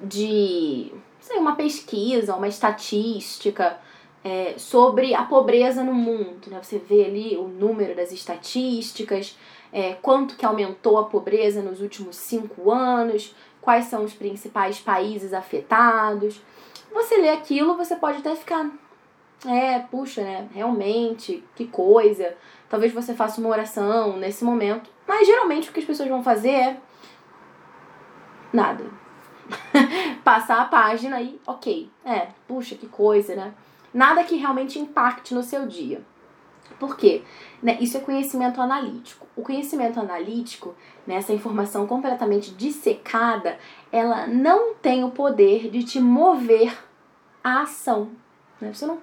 de 0.00 0.92
sei, 1.28 1.38
uma 1.38 1.54
pesquisa, 1.54 2.34
uma 2.34 2.48
estatística 2.48 3.78
é, 4.24 4.54
sobre 4.56 5.14
a 5.14 5.22
pobreza 5.22 5.84
no 5.84 5.94
mundo. 5.94 6.48
Né? 6.48 6.58
Você 6.62 6.78
vê 6.78 7.04
ali 7.04 7.36
o 7.36 7.46
número 7.46 7.94
das 7.94 8.10
estatísticas, 8.10 9.38
é, 9.72 9.94
quanto 9.94 10.36
que 10.36 10.46
aumentou 10.46 10.98
a 10.98 11.04
pobreza 11.04 11.62
nos 11.62 11.80
últimos 11.80 12.16
cinco 12.16 12.70
anos, 12.70 13.34
quais 13.60 13.84
são 13.84 14.04
os 14.04 14.14
principais 14.14 14.80
países 14.80 15.32
afetados. 15.32 16.40
Você 16.92 17.18
lê 17.18 17.28
aquilo, 17.28 17.76
você 17.76 17.94
pode 17.94 18.18
até 18.18 18.34
ficar, 18.34 18.70
é, 19.46 19.78
puxa, 19.78 20.22
né, 20.22 20.48
realmente, 20.54 21.44
que 21.54 21.66
coisa. 21.66 22.34
Talvez 22.68 22.92
você 22.92 23.14
faça 23.14 23.40
uma 23.40 23.50
oração 23.50 24.16
nesse 24.16 24.42
momento, 24.42 24.90
mas 25.06 25.26
geralmente 25.26 25.68
o 25.68 25.72
que 25.72 25.80
as 25.80 25.86
pessoas 25.86 26.08
vão 26.08 26.22
fazer 26.22 26.50
é 26.50 26.76
nada 28.52 29.07
passar 30.24 30.60
a 30.60 30.64
página 30.66 31.20
e, 31.20 31.40
ok, 31.46 31.90
é, 32.04 32.28
puxa, 32.46 32.74
que 32.74 32.86
coisa, 32.86 33.34
né? 33.34 33.52
Nada 33.92 34.24
que 34.24 34.36
realmente 34.36 34.78
impacte 34.78 35.34
no 35.34 35.42
seu 35.42 35.66
dia. 35.66 36.02
Por 36.78 36.96
quê? 36.96 37.22
Né, 37.62 37.76
isso 37.80 37.96
é 37.96 38.00
conhecimento 38.00 38.60
analítico. 38.60 39.26
O 39.34 39.42
conhecimento 39.42 39.98
analítico, 39.98 40.74
né, 41.06 41.16
essa 41.16 41.32
informação 41.32 41.86
completamente 41.86 42.52
dissecada, 42.52 43.58
ela 43.90 44.26
não 44.26 44.74
tem 44.74 45.02
o 45.02 45.10
poder 45.10 45.70
de 45.70 45.82
te 45.82 46.00
mover 46.00 46.76
à 47.42 47.62
ação. 47.62 48.10
Né? 48.60 48.72
Você, 48.72 48.86
não, 48.86 48.98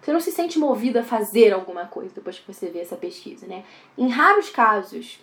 você 0.00 0.12
não 0.12 0.20
se 0.20 0.30
sente 0.30 0.58
movido 0.58 0.98
a 0.98 1.02
fazer 1.02 1.52
alguma 1.52 1.86
coisa 1.86 2.14
depois 2.14 2.38
que 2.38 2.52
você 2.52 2.68
vê 2.68 2.80
essa 2.80 2.96
pesquisa. 2.96 3.46
Né? 3.46 3.64
Em 3.96 4.08
raros 4.08 4.50
casos, 4.50 5.18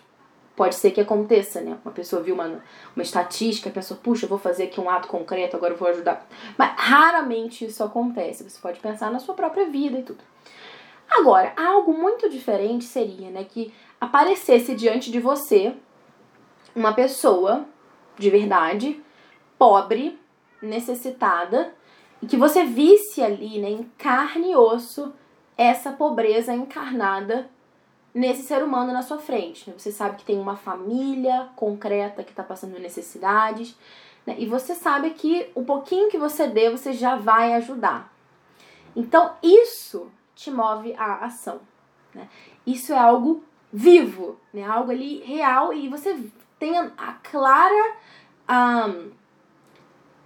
pode 0.56 0.74
ser 0.74 0.90
que 0.90 1.00
aconteça, 1.00 1.60
né? 1.60 1.76
Uma 1.84 1.92
pessoa 1.92 2.22
viu 2.22 2.34
uma, 2.34 2.62
uma 2.96 3.02
estatística, 3.02 3.70
pensou, 3.70 3.96
puxa, 3.98 4.24
eu 4.24 4.28
vou 4.30 4.38
fazer 4.38 4.64
aqui 4.64 4.80
um 4.80 4.88
ato 4.88 5.06
concreto, 5.06 5.56
agora 5.56 5.74
eu 5.74 5.78
vou 5.78 5.88
ajudar. 5.88 6.26
Mas 6.56 6.72
raramente 6.76 7.66
isso 7.66 7.84
acontece. 7.84 8.42
Você 8.42 8.58
pode 8.60 8.80
pensar 8.80 9.12
na 9.12 9.18
sua 9.18 9.34
própria 9.34 9.66
vida 9.66 9.98
e 9.98 10.02
tudo. 10.02 10.24
Agora, 11.08 11.52
algo 11.56 11.92
muito 11.92 12.28
diferente 12.28 12.84
seria, 12.84 13.30
né, 13.30 13.44
que 13.44 13.72
aparecesse 14.00 14.74
diante 14.74 15.12
de 15.12 15.20
você 15.20 15.74
uma 16.74 16.92
pessoa 16.92 17.64
de 18.18 18.30
verdade, 18.30 19.00
pobre, 19.58 20.18
necessitada, 20.60 21.74
e 22.20 22.26
que 22.26 22.36
você 22.36 22.64
visse 22.64 23.22
ali, 23.22 23.58
né, 23.58 23.70
em 23.70 23.90
carne 23.98 24.52
e 24.52 24.56
osso, 24.56 25.12
essa 25.56 25.92
pobreza 25.92 26.52
encarnada 26.52 27.48
nesse 28.16 28.44
ser 28.44 28.64
humano 28.64 28.94
na 28.94 29.02
sua 29.02 29.18
frente. 29.18 29.68
Né? 29.68 29.76
Você 29.76 29.92
sabe 29.92 30.16
que 30.16 30.24
tem 30.24 30.40
uma 30.40 30.56
família 30.56 31.50
concreta 31.54 32.24
que 32.24 32.30
está 32.30 32.42
passando 32.42 32.78
necessidades, 32.78 33.76
né? 34.26 34.34
e 34.38 34.46
você 34.46 34.74
sabe 34.74 35.10
que 35.10 35.50
o 35.54 35.62
pouquinho 35.62 36.08
que 36.08 36.16
você 36.16 36.46
dê, 36.46 36.70
você 36.70 36.94
já 36.94 37.16
vai 37.16 37.52
ajudar. 37.52 38.10
Então, 38.96 39.34
isso 39.42 40.10
te 40.34 40.50
move 40.50 40.94
à 40.96 41.26
ação. 41.26 41.60
Né? 42.14 42.26
Isso 42.66 42.90
é 42.90 42.98
algo 42.98 43.44
vivo, 43.70 44.40
né? 44.50 44.64
algo 44.64 44.90
ali 44.90 45.20
real, 45.20 45.74
e 45.74 45.86
você 45.86 46.18
tem 46.58 46.78
a 46.78 47.12
clara. 47.22 47.96
Um, 48.48 49.10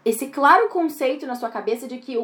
esse 0.05 0.29
claro 0.29 0.69
conceito 0.69 1.27
na 1.27 1.35
sua 1.35 1.51
cabeça 1.51 1.89
de 1.89 1.99
que 1.99 2.17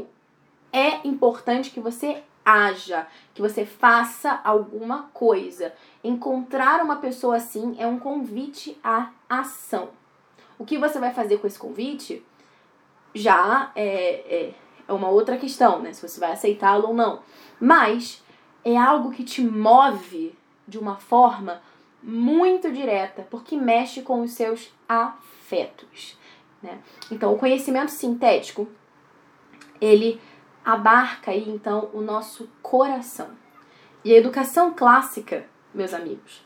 é 0.72 1.06
importante 1.06 1.72
que 1.72 1.80
você 1.80 2.22
haja, 2.46 3.08
que 3.34 3.42
você 3.42 3.66
faça 3.66 4.40
alguma 4.44 5.10
coisa. 5.12 5.74
Encontrar 6.04 6.80
uma 6.80 6.96
pessoa 6.96 7.36
assim 7.36 7.74
é 7.76 7.86
um 7.86 7.98
convite 7.98 8.78
à 8.84 9.10
ação. 9.28 9.88
O 10.56 10.64
que 10.64 10.78
você 10.78 11.00
vai 11.00 11.12
fazer 11.12 11.38
com 11.38 11.46
esse 11.48 11.58
convite 11.58 12.24
já 13.12 13.72
é, 13.74 13.84
é, 13.84 14.54
é 14.86 14.92
uma 14.92 15.08
outra 15.08 15.36
questão, 15.36 15.80
né? 15.80 15.92
Se 15.92 16.06
você 16.06 16.20
vai 16.20 16.32
aceitá-lo 16.32 16.88
ou 16.88 16.94
não. 16.94 17.20
Mas 17.58 18.22
é 18.64 18.76
algo 18.76 19.10
que 19.10 19.24
te 19.24 19.42
move 19.42 20.32
de 20.68 20.78
uma 20.78 20.96
forma 20.96 21.60
muito 22.02 22.70
direta, 22.70 23.26
porque 23.28 23.56
mexe 23.56 24.02
com 24.02 24.20
os 24.20 24.32
seus 24.32 24.72
afetos. 24.88 26.16
Né? 26.62 26.78
Então, 27.10 27.34
o 27.34 27.38
conhecimento 27.38 27.90
sintético, 27.90 28.68
ele 29.80 30.20
abarca 30.66 31.30
aí 31.30 31.48
então 31.48 31.88
o 31.92 32.00
nosso 32.00 32.48
coração. 32.60 33.28
E 34.04 34.12
a 34.12 34.16
educação 34.16 34.74
clássica, 34.74 35.46
meus 35.72 35.94
amigos, 35.94 36.44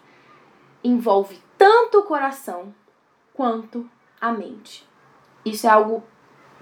envolve 0.84 1.38
tanto 1.56 2.00
o 2.00 2.02
coração 2.02 2.74
quanto 3.32 3.88
a 4.20 4.30
mente. 4.30 4.86
Isso 5.42 5.66
é 5.66 5.70
algo 5.70 6.04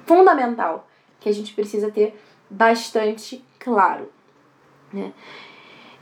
fundamental 0.06 0.88
que 1.18 1.28
a 1.28 1.32
gente 1.32 1.52
precisa 1.52 1.90
ter 1.90 2.16
bastante 2.48 3.44
claro. 3.58 4.08
Né? 4.92 5.12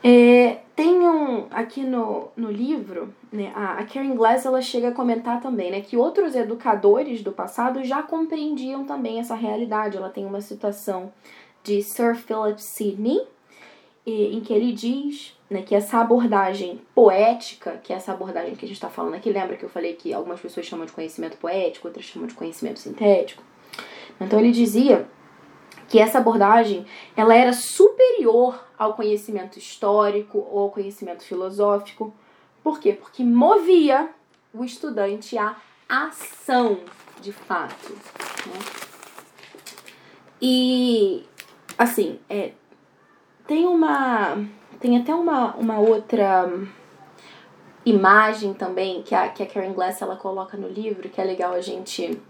É, 0.04 0.60
tem 0.76 1.00
um, 1.00 1.46
aqui 1.50 1.82
no, 1.82 2.28
no 2.36 2.50
livro, 2.50 3.14
né, 3.32 3.50
a, 3.54 3.82
Karen 3.84 4.14
Glass 4.14 4.44
ela 4.44 4.60
chega 4.60 4.88
a 4.88 4.92
comentar 4.92 5.40
também 5.40 5.70
né, 5.70 5.80
que 5.80 5.96
outros 5.96 6.36
educadores 6.36 7.22
do 7.22 7.32
passado 7.32 7.82
já 7.82 8.02
compreendiam 8.02 8.84
também 8.84 9.18
essa 9.18 9.34
realidade. 9.34 9.96
Ela 9.96 10.10
tem 10.10 10.24
uma 10.24 10.40
citação 10.40 11.12
de 11.66 11.82
Sir 11.82 12.14
Philip 12.14 12.62
Sidney, 12.62 13.26
em 14.06 14.40
que 14.40 14.52
ele 14.52 14.72
diz 14.72 15.36
né, 15.50 15.62
que 15.62 15.74
essa 15.74 15.98
abordagem 15.98 16.80
poética, 16.94 17.80
que 17.82 17.92
é 17.92 17.96
essa 17.96 18.12
abordagem 18.12 18.54
que 18.54 18.64
a 18.64 18.68
gente 18.68 18.76
está 18.76 18.88
falando 18.88 19.14
aqui, 19.14 19.30
lembra 19.30 19.56
que 19.56 19.64
eu 19.64 19.68
falei 19.68 19.94
que 19.94 20.14
algumas 20.14 20.38
pessoas 20.38 20.64
chamam 20.64 20.86
de 20.86 20.92
conhecimento 20.92 21.36
poético, 21.38 21.88
outras 21.88 22.04
chamam 22.04 22.28
de 22.28 22.34
conhecimento 22.34 22.78
sintético. 22.78 23.42
Então 24.20 24.38
ele 24.38 24.52
dizia 24.52 25.08
que 25.88 25.98
essa 25.98 26.18
abordagem 26.18 26.86
ela 27.16 27.34
era 27.34 27.52
superior 27.52 28.64
ao 28.78 28.94
conhecimento 28.94 29.58
histórico 29.58 30.38
ou 30.38 30.60
ao 30.60 30.70
conhecimento 30.70 31.24
filosófico. 31.24 32.14
Por 32.62 32.78
quê? 32.78 32.92
Porque 32.92 33.24
movia 33.24 34.08
o 34.54 34.64
estudante 34.64 35.36
à 35.36 35.56
ação 35.88 36.78
de 37.20 37.32
fato. 37.32 37.92
Né? 37.92 38.86
E 40.40 41.24
assim, 41.78 42.18
é, 42.28 42.52
tem 43.46 43.66
uma. 43.66 44.44
Tem 44.80 44.98
até 44.98 45.14
uma, 45.14 45.54
uma 45.56 45.78
outra. 45.78 46.50
imagem 47.84 48.52
também 48.52 49.02
que 49.02 49.14
a, 49.14 49.28
que 49.28 49.42
a 49.42 49.46
Karen 49.46 49.72
Glass 49.72 50.02
ela 50.02 50.16
coloca 50.16 50.56
no 50.56 50.68
livro, 50.68 51.08
que 51.08 51.20
é 51.20 51.24
legal 51.24 51.52
a 51.52 51.60
gente 51.60 52.20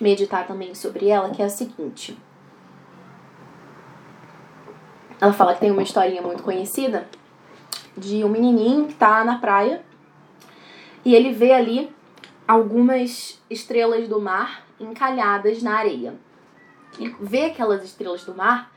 meditar 0.00 0.46
também 0.46 0.74
sobre 0.74 1.08
ela, 1.08 1.30
que 1.30 1.42
é 1.42 1.46
a 1.46 1.48
seguinte. 1.48 2.16
Ela 5.20 5.32
fala 5.32 5.54
que 5.54 5.60
tem 5.60 5.70
uma 5.70 5.82
historinha 5.82 6.20
muito 6.20 6.42
conhecida 6.42 7.08
de 7.96 8.24
um 8.24 8.28
menininho 8.28 8.86
que 8.88 8.94
tá 8.94 9.24
na 9.24 9.38
praia 9.38 9.82
e 11.04 11.14
ele 11.14 11.32
vê 11.32 11.52
ali 11.52 11.94
algumas 12.46 13.40
estrelas 13.48 14.08
do 14.08 14.20
mar 14.20 14.66
encalhadas 14.78 15.62
na 15.62 15.76
areia. 15.76 16.14
Vê 17.20 17.46
aquelas 17.46 17.82
estrelas 17.82 18.24
do 18.24 18.34
mar 18.34 18.72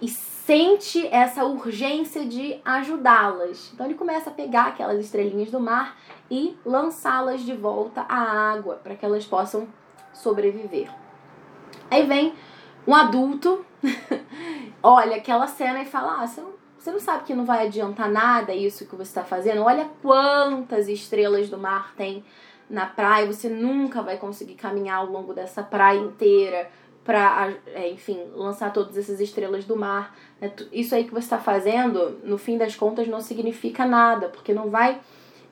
e 0.00 0.08
sente 0.08 1.06
essa 1.08 1.44
urgência 1.44 2.24
de 2.24 2.60
ajudá-las. 2.64 3.70
Então 3.74 3.86
ele 3.86 3.94
começa 3.94 4.30
a 4.30 4.32
pegar 4.32 4.68
aquelas 4.68 4.98
estrelinhas 5.00 5.50
do 5.50 5.60
mar 5.60 5.96
e 6.30 6.56
lançá-las 6.64 7.42
de 7.42 7.54
volta 7.54 8.02
à 8.08 8.52
água 8.52 8.76
para 8.76 8.94
que 8.94 9.04
elas 9.04 9.26
possam 9.26 9.68
sobreviver. 10.14 10.90
Aí 11.90 12.06
vem 12.06 12.34
um 12.86 12.94
adulto, 12.94 13.64
olha 14.82 15.16
aquela 15.16 15.46
cena 15.46 15.82
e 15.82 15.86
fala: 15.86 16.22
ah, 16.22 16.26
você 16.26 16.40
não, 16.40 16.52
você 16.78 16.90
não 16.92 17.00
sabe 17.00 17.24
que 17.24 17.34
não 17.34 17.44
vai 17.44 17.66
adiantar 17.66 18.10
nada 18.10 18.54
isso 18.54 18.86
que 18.86 18.96
você 18.96 19.10
está 19.10 19.24
fazendo? 19.24 19.62
Olha 19.62 19.90
quantas 20.00 20.88
estrelas 20.88 21.50
do 21.50 21.58
mar 21.58 21.92
tem 21.94 22.24
na 22.70 22.86
praia, 22.86 23.26
você 23.26 23.48
nunca 23.48 24.02
vai 24.02 24.16
conseguir 24.18 24.54
caminhar 24.54 24.98
ao 24.98 25.06
longo 25.06 25.32
dessa 25.32 25.62
praia 25.62 25.98
inteira 25.98 26.70
para, 27.08 27.54
é, 27.68 27.88
enfim, 27.88 28.22
lançar 28.34 28.70
todas 28.70 28.94
essas 28.98 29.18
estrelas 29.18 29.64
do 29.64 29.74
mar. 29.74 30.14
Né? 30.38 30.52
Isso 30.70 30.94
aí 30.94 31.04
que 31.04 31.10
você 31.10 31.20
está 31.20 31.38
fazendo, 31.38 32.18
no 32.22 32.36
fim 32.36 32.58
das 32.58 32.76
contas, 32.76 33.08
não 33.08 33.22
significa 33.22 33.86
nada, 33.86 34.28
porque 34.28 34.52
não 34.52 34.68
vai 34.68 35.00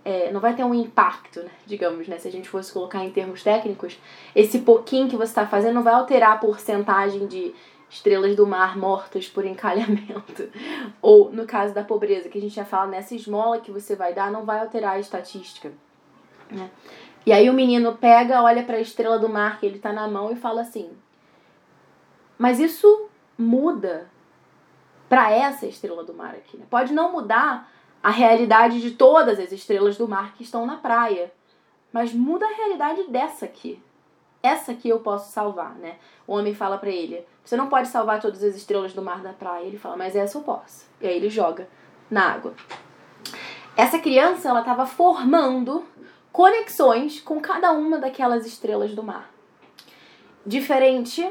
é, 0.05 0.31
não 0.31 0.39
vai 0.39 0.55
ter 0.55 0.65
um 0.65 0.75
impacto, 0.75 1.41
né? 1.41 1.51
digamos, 1.65 2.07
né? 2.09 2.19
Se 2.19 2.29
a 2.29 2.31
gente 2.31 2.47
fosse 2.47 2.71
colocar 2.71 3.03
em 3.03 3.11
termos 3.11 3.43
técnicos, 3.43 3.99
esse 4.35 4.59
pouquinho 4.59 5.09
que 5.09 5.17
você 5.17 5.31
está 5.31 5.47
fazendo 5.47 5.77
não 5.77 5.83
vai 5.83 5.95
alterar 5.95 6.33
a 6.33 6.37
porcentagem 6.37 7.27
de 7.27 7.55
estrelas 7.89 8.37
do 8.37 8.47
mar 8.47 8.77
mortas 8.77 9.27
por 9.27 9.47
encalhamento. 9.47 10.51
Ou, 11.01 11.33
no 11.33 11.47
caso 11.47 11.73
da 11.73 11.83
pobreza, 11.83 12.29
que 12.29 12.37
a 12.37 12.41
gente 12.41 12.55
já 12.55 12.67
fala, 12.67 12.89
nessa 12.89 13.15
esmola 13.15 13.61
que 13.61 13.73
você 13.73 13.97
vai 13.97 14.13
dar 14.13 14.31
não 14.31 14.45
vai 14.45 14.61
alterar 14.61 14.97
a 14.97 15.01
estatística. 15.01 15.73
Né? 16.51 16.69
E 17.25 17.33
aí 17.33 17.49
o 17.49 17.55
menino 17.55 17.97
pega, 17.97 18.43
olha 18.43 18.63
para 18.63 18.77
a 18.77 18.81
estrela 18.81 19.19
do 19.19 19.29
mar 19.29 19.59
que 19.59 19.65
ele 19.65 19.77
está 19.77 19.91
na 19.91 20.07
mão 20.07 20.31
e 20.31 20.37
fala 20.37 20.61
assim: 20.61 20.91
Mas 22.38 22.59
isso 22.59 23.09
muda 23.38 24.11
para 25.09 25.31
essa 25.31 25.66
estrela 25.66 26.05
do 26.05 26.14
mar 26.14 26.35
aqui. 26.35 26.57
Né? 26.57 26.64
Pode 26.69 26.93
não 26.93 27.12
mudar 27.12 27.71
a 28.02 28.11
realidade 28.11 28.81
de 28.81 28.93
todas 28.93 29.38
as 29.38 29.52
estrelas 29.52 29.97
do 29.97 30.09
mar 30.09 30.35
que 30.35 30.43
estão 30.43 30.66
na 30.66 30.76
praia. 30.76 31.33
Mas 31.93 32.12
muda 32.12 32.45
a 32.47 32.55
realidade 32.55 33.05
dessa 33.05 33.45
aqui. 33.45 33.83
Essa 34.43 34.73
aqui 34.73 34.88
eu 34.88 35.00
posso 35.00 35.33
salvar, 35.33 35.75
né? 35.76 35.97
O 36.26 36.35
homem 36.35 36.55
fala 36.55 36.78
para 36.78 36.90
ele: 36.90 37.26
Você 37.45 37.57
não 37.57 37.69
pode 37.69 37.88
salvar 37.88 38.21
todas 38.21 38.45
as 38.45 38.55
estrelas 38.55 38.93
do 38.93 39.02
mar 39.02 39.23
da 39.23 39.33
praia. 39.33 39.64
Ele 39.64 39.78
fala: 39.78 39.97
Mas 39.97 40.14
essa 40.14 40.38
eu 40.38 40.43
posso. 40.43 40.87
E 41.00 41.07
aí 41.07 41.16
ele 41.16 41.31
joga 41.31 41.69
na 42.11 42.33
água. 42.33 42.55
Essa 43.76 43.99
criança, 43.99 44.49
ela 44.49 44.61
estava 44.61 44.87
formando 44.87 45.85
conexões 46.31 47.21
com 47.21 47.40
cada 47.40 47.73
uma 47.73 47.99
daquelas 47.99 48.47
estrelas 48.47 48.95
do 48.95 49.02
mar. 49.02 49.31
Diferente 50.45 51.28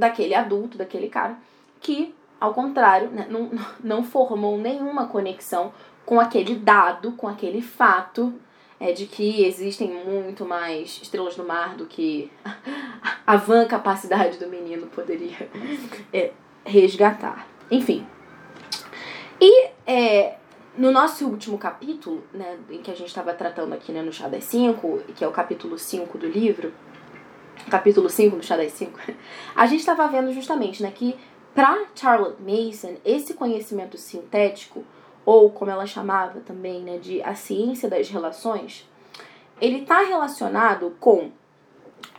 daquele 0.00 0.34
adulto, 0.34 0.76
daquele 0.76 1.08
cara, 1.08 1.36
que, 1.80 2.14
ao 2.40 2.52
contrário, 2.52 3.10
né, 3.10 3.26
não, 3.30 3.50
não 3.82 4.02
formou 4.02 4.58
nenhuma 4.58 5.06
conexão 5.06 5.72
com 6.04 6.18
aquele 6.18 6.56
dado, 6.56 7.12
com 7.12 7.28
aquele 7.28 7.62
fato 7.62 8.34
é, 8.80 8.92
de 8.92 9.06
que 9.06 9.44
existem 9.44 9.92
muito 10.04 10.44
mais 10.44 10.98
estrelas 11.02 11.36
no 11.36 11.44
mar 11.44 11.76
do 11.76 11.86
que 11.86 12.30
a 13.26 13.36
vã 13.36 13.66
capacidade 13.66 14.38
do 14.38 14.48
menino 14.48 14.86
poderia 14.88 15.48
é, 16.12 16.32
resgatar. 16.64 17.46
Enfim. 17.70 18.06
E 19.40 19.68
é, 19.86 20.36
no 20.76 20.90
nosso 20.90 21.26
último 21.26 21.58
capítulo, 21.58 22.24
né, 22.32 22.58
em 22.70 22.78
que 22.78 22.90
a 22.90 22.94
gente 22.94 23.08
estava 23.08 23.32
tratando 23.34 23.74
aqui 23.74 23.92
né, 23.92 24.02
no 24.02 24.12
Chá 24.12 24.28
das 24.28 24.44
5, 24.44 25.02
que 25.14 25.22
é 25.22 25.28
o 25.28 25.32
capítulo 25.32 25.78
5 25.78 26.18
do 26.18 26.26
livro, 26.26 26.72
capítulo 27.68 28.08
5 28.08 28.36
do 28.36 28.44
Chá 28.44 28.56
das 28.56 28.72
5, 28.72 28.98
a 29.54 29.66
gente 29.66 29.80
estava 29.80 30.06
vendo 30.08 30.32
justamente 30.32 30.82
né, 30.82 30.90
que 30.94 31.16
para 31.54 31.86
Charlotte 31.94 32.40
Mason, 32.40 32.96
esse 33.04 33.34
conhecimento 33.34 33.98
sintético 33.98 34.84
ou 35.24 35.50
como 35.50 35.70
ela 35.70 35.86
chamava 35.86 36.40
também, 36.40 36.80
né, 36.80 36.98
de 36.98 37.22
a 37.22 37.34
ciência 37.34 37.88
das 37.88 38.08
relações, 38.08 38.88
ele 39.60 39.82
está 39.82 40.00
relacionado 40.00 40.96
com 40.98 41.30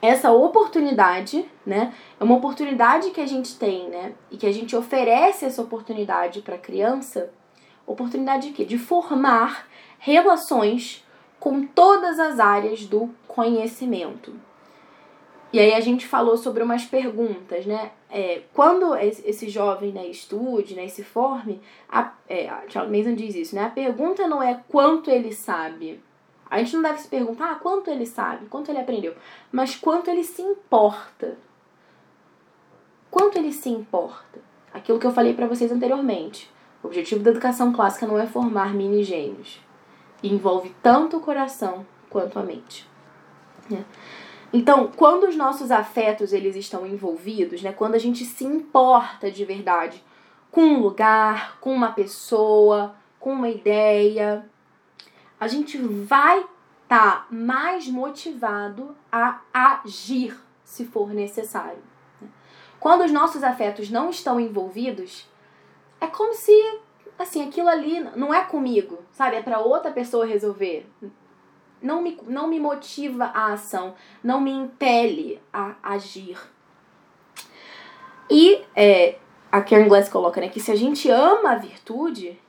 essa 0.01 0.31
oportunidade, 0.31 1.45
né? 1.65 1.93
É 2.19 2.23
uma 2.23 2.35
oportunidade 2.35 3.11
que 3.11 3.21
a 3.21 3.25
gente 3.25 3.57
tem, 3.57 3.89
né? 3.89 4.13
E 4.29 4.37
que 4.37 4.47
a 4.47 4.51
gente 4.51 4.75
oferece 4.75 5.45
essa 5.45 5.61
oportunidade 5.61 6.41
para 6.41 6.55
a 6.55 6.59
criança, 6.59 7.31
oportunidade 7.85 8.49
de 8.49 8.53
quê? 8.53 8.65
De 8.65 8.77
formar 8.77 9.67
relações 9.99 11.05
com 11.39 11.65
todas 11.65 12.19
as 12.19 12.39
áreas 12.39 12.85
do 12.85 13.09
conhecimento. 13.27 14.33
E 15.53 15.59
aí 15.59 15.73
a 15.73 15.81
gente 15.81 16.07
falou 16.07 16.37
sobre 16.37 16.63
umas 16.63 16.85
perguntas, 16.85 17.65
né? 17.65 17.91
É, 18.09 18.41
quando 18.53 18.95
esse 18.95 19.49
jovem 19.49 19.91
né, 19.91 20.07
estude, 20.07 20.75
né, 20.75 20.87
se 20.87 21.03
forme, 21.03 21.61
a, 21.89 22.13
é, 22.27 22.49
a 22.49 22.63
Charles 22.69 22.91
Mason 22.97 23.15
diz 23.15 23.35
isso, 23.35 23.55
né? 23.55 23.65
A 23.65 23.69
pergunta 23.69 24.27
não 24.27 24.41
é 24.41 24.61
quanto 24.69 25.09
ele 25.09 25.33
sabe. 25.33 26.01
A 26.49 26.59
gente 26.59 26.75
não 26.75 26.81
deve 26.81 26.99
se 26.99 27.07
perguntar 27.07 27.51
ah, 27.51 27.55
quanto 27.55 27.89
ele 27.89 28.05
sabe, 28.05 28.45
quanto 28.47 28.69
ele 28.69 28.79
aprendeu, 28.79 29.15
mas 29.51 29.75
quanto 29.75 30.09
ele 30.09 30.23
se 30.23 30.41
importa. 30.41 31.37
Quanto 33.09 33.37
ele 33.37 33.51
se 33.51 33.69
importa. 33.69 34.39
Aquilo 34.73 34.99
que 34.99 35.07
eu 35.07 35.13
falei 35.13 35.33
para 35.33 35.47
vocês 35.47 35.71
anteriormente. 35.71 36.49
O 36.83 36.87
objetivo 36.87 37.23
da 37.23 37.31
educação 37.31 37.71
clássica 37.71 38.07
não 38.07 38.17
é 38.17 38.25
formar 38.25 38.73
mini 38.73 39.03
gênios. 39.03 39.61
envolve 40.23 40.73
tanto 40.81 41.17
o 41.17 41.21
coração 41.21 41.85
quanto 42.09 42.37
a 42.39 42.43
mente. 42.43 42.87
Né? 43.69 43.83
Então, 44.53 44.91
quando 44.95 45.23
os 45.27 45.35
nossos 45.35 45.71
afetos 45.71 46.33
eles 46.33 46.55
estão 46.55 46.85
envolvidos, 46.85 47.61
né, 47.61 47.71
quando 47.71 47.95
a 47.95 47.99
gente 47.99 48.25
se 48.25 48.43
importa 48.43 49.31
de 49.31 49.45
verdade 49.45 50.03
com 50.51 50.61
um 50.61 50.81
lugar, 50.81 51.57
com 51.61 51.73
uma 51.73 51.93
pessoa, 51.93 52.93
com 53.17 53.31
uma 53.31 53.49
ideia, 53.49 54.45
a 55.39 55.47
gente 55.47 55.77
vai 55.77 56.39
estar 56.39 56.47
tá 56.87 57.27
mais 57.29 57.87
motivado 57.87 58.95
a 59.09 59.39
agir 59.53 60.37
se 60.65 60.85
for 60.85 61.13
necessário. 61.13 61.81
Né. 62.19 62.27
Quando 62.79 63.05
os 63.05 63.11
nossos 63.11 63.43
afetos 63.43 63.89
não 63.89 64.09
estão 64.09 64.37
envolvidos, 64.37 65.25
é 66.01 66.07
como 66.07 66.33
se 66.33 66.51
assim, 67.17 67.47
aquilo 67.47 67.69
ali 67.69 67.99
não 68.15 68.33
é 68.33 68.43
comigo, 68.43 68.99
sabe? 69.11 69.35
É 69.35 69.43
para 69.43 69.59
outra 69.59 69.91
pessoa 69.91 70.25
resolver 70.25 70.89
não 71.81 72.01
me, 72.01 72.17
não 72.27 72.47
me 72.47 72.59
motiva 72.59 73.25
a 73.25 73.53
ação, 73.53 73.95
não 74.23 74.39
me 74.39 74.51
impele 74.51 75.41
a 75.51 75.75
agir. 75.81 76.37
E 78.29 78.63
é, 78.75 79.17
a 79.51 79.61
Karen 79.61 79.87
Glass 79.87 80.07
coloca 80.07 80.39
né, 80.39 80.47
que 80.47 80.59
se 80.59 80.71
a 80.71 80.75
gente 80.75 81.09
ama 81.09 81.51
a 81.51 81.57
virtude, 81.57 82.39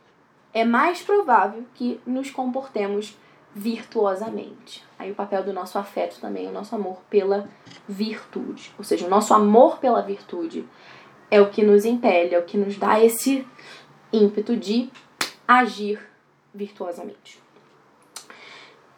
é 0.54 0.64
mais 0.64 1.02
provável 1.02 1.64
que 1.74 2.00
nos 2.06 2.30
comportemos 2.30 3.16
virtuosamente. 3.54 4.84
Aí 4.98 5.10
o 5.10 5.14
papel 5.14 5.42
do 5.42 5.52
nosso 5.52 5.78
afeto 5.78 6.20
também, 6.20 6.46
o 6.46 6.52
nosso 6.52 6.74
amor 6.74 7.02
pela 7.10 7.48
virtude. 7.88 8.72
Ou 8.78 8.84
seja, 8.84 9.06
o 9.06 9.10
nosso 9.10 9.34
amor 9.34 9.78
pela 9.78 10.00
virtude 10.00 10.64
é 11.30 11.40
o 11.40 11.50
que 11.50 11.62
nos 11.62 11.84
impele, 11.84 12.34
é 12.34 12.38
o 12.38 12.44
que 12.44 12.56
nos 12.56 12.76
dá 12.76 13.02
esse 13.02 13.46
ímpeto 14.12 14.56
de 14.56 14.90
agir 15.48 15.98
virtuosamente. 16.54 17.41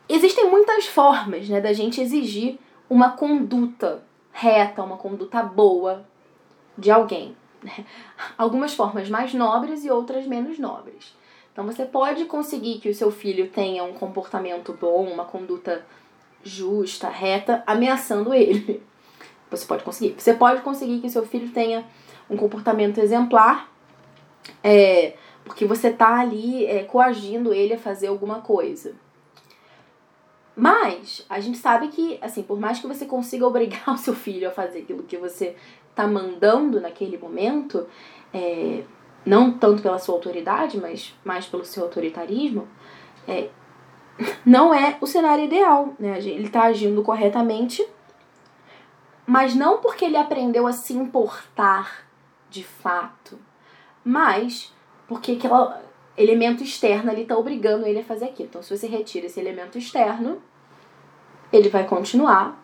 Existem 0.08 0.50
muitas 0.50 0.86
formas 0.86 1.48
né, 1.48 1.60
da 1.60 1.72
gente 1.72 2.00
exigir 2.00 2.58
uma 2.88 3.12
conduta 3.12 4.02
reta, 4.32 4.82
uma 4.82 4.96
conduta 4.96 5.42
boa 5.42 6.04
de 6.76 6.90
alguém. 6.90 7.36
Né? 7.62 7.84
Algumas 8.36 8.74
formas 8.74 9.08
mais 9.08 9.32
nobres 9.32 9.84
e 9.84 9.90
outras 9.90 10.26
menos 10.26 10.58
nobres. 10.58 11.14
Então 11.52 11.64
você 11.64 11.84
pode 11.84 12.24
conseguir 12.24 12.80
que 12.80 12.88
o 12.88 12.94
seu 12.94 13.10
filho 13.10 13.48
tenha 13.48 13.84
um 13.84 13.92
comportamento 13.92 14.76
bom, 14.78 15.04
uma 15.04 15.24
conduta 15.24 15.86
justa, 16.42 17.08
reta, 17.08 17.62
ameaçando 17.66 18.34
ele. 18.34 18.82
Você 19.50 19.64
pode 19.66 19.84
conseguir. 19.84 20.14
Você 20.18 20.34
pode 20.34 20.62
conseguir 20.62 21.00
que 21.00 21.06
o 21.06 21.10
seu 21.10 21.24
filho 21.24 21.50
tenha 21.50 21.84
um 22.28 22.36
comportamento 22.36 22.98
exemplar, 22.98 23.70
é, 24.62 25.14
porque 25.44 25.64
você 25.64 25.88
está 25.88 26.18
ali 26.18 26.66
é, 26.66 26.82
coagindo 26.82 27.54
ele 27.54 27.74
a 27.74 27.78
fazer 27.78 28.08
alguma 28.08 28.40
coisa. 28.40 28.94
Mas 30.56 31.24
a 31.28 31.40
gente 31.40 31.58
sabe 31.58 31.88
que, 31.88 32.18
assim, 32.22 32.42
por 32.42 32.58
mais 32.58 32.78
que 32.78 32.86
você 32.86 33.04
consiga 33.06 33.46
obrigar 33.46 33.88
o 33.94 33.98
seu 33.98 34.14
filho 34.14 34.48
a 34.48 34.52
fazer 34.52 34.80
aquilo 34.80 35.02
que 35.02 35.16
você 35.16 35.56
tá 35.94 36.06
mandando 36.06 36.80
naquele 36.80 37.18
momento, 37.18 37.86
é, 38.32 38.82
não 39.24 39.52
tanto 39.58 39.82
pela 39.82 39.98
sua 39.98 40.14
autoridade, 40.14 40.78
mas 40.78 41.14
mais 41.24 41.46
pelo 41.46 41.64
seu 41.64 41.84
autoritarismo, 41.84 42.68
é, 43.26 43.48
não 44.44 44.72
é 44.72 44.96
o 45.00 45.06
cenário 45.06 45.44
ideal, 45.44 45.94
né? 45.98 46.18
Ele 46.18 46.46
está 46.46 46.64
agindo 46.64 47.02
corretamente, 47.02 47.86
mas 49.26 49.54
não 49.54 49.78
porque 49.78 50.04
ele 50.04 50.16
aprendeu 50.16 50.66
a 50.66 50.72
se 50.72 50.92
importar 50.92 52.06
de 52.50 52.62
fato, 52.62 53.38
mas 54.04 54.72
porque 55.08 55.32
aquele 55.32 55.54
elemento 56.16 56.62
externo 56.62 57.11
ali 57.11 57.22
está 57.22 57.37
obrigando 57.37 57.87
ele 57.87 58.00
a 58.00 58.05
fazer 58.05 58.27
aquilo. 58.27 58.48
Então, 58.48 58.62
se 58.62 58.77
você 58.77 58.87
retira 58.87 59.27
esse 59.27 59.40
elemento 59.40 59.79
externo, 59.79 60.40
ele 61.53 61.68
vai 61.68 61.87
continuar 61.87 62.61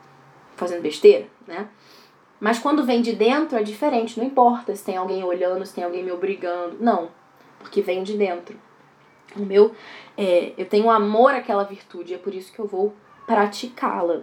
fazendo 0.57 0.83
besteira, 0.83 1.27
né? 1.47 1.69
Mas 2.39 2.59
quando 2.59 2.85
vem 2.85 3.03
de 3.03 3.13
dentro 3.13 3.59
é 3.59 3.63
diferente, 3.63 4.19
não 4.19 4.27
importa 4.27 4.75
se 4.75 4.85
tem 4.85 4.97
alguém 4.97 5.23
olhando, 5.23 5.65
se 5.67 5.75
tem 5.75 5.85
alguém 5.85 6.03
me 6.03 6.11
obrigando, 6.11 6.77
não, 6.81 7.11
porque 7.59 7.83
vem 7.83 8.03
de 8.03 8.17
dentro. 8.17 8.59
O 9.37 9.41
meu, 9.41 9.75
é, 10.17 10.53
eu 10.57 10.67
tenho 10.67 10.91
amor 10.91 11.35
àquela 11.35 11.63
virtude, 11.65 12.15
é 12.15 12.19
por 12.19 12.35
isso 12.35 12.53
que 12.53 12.59
eu 12.59 12.67
vou 12.67 12.95
praticá-la. 13.27 14.23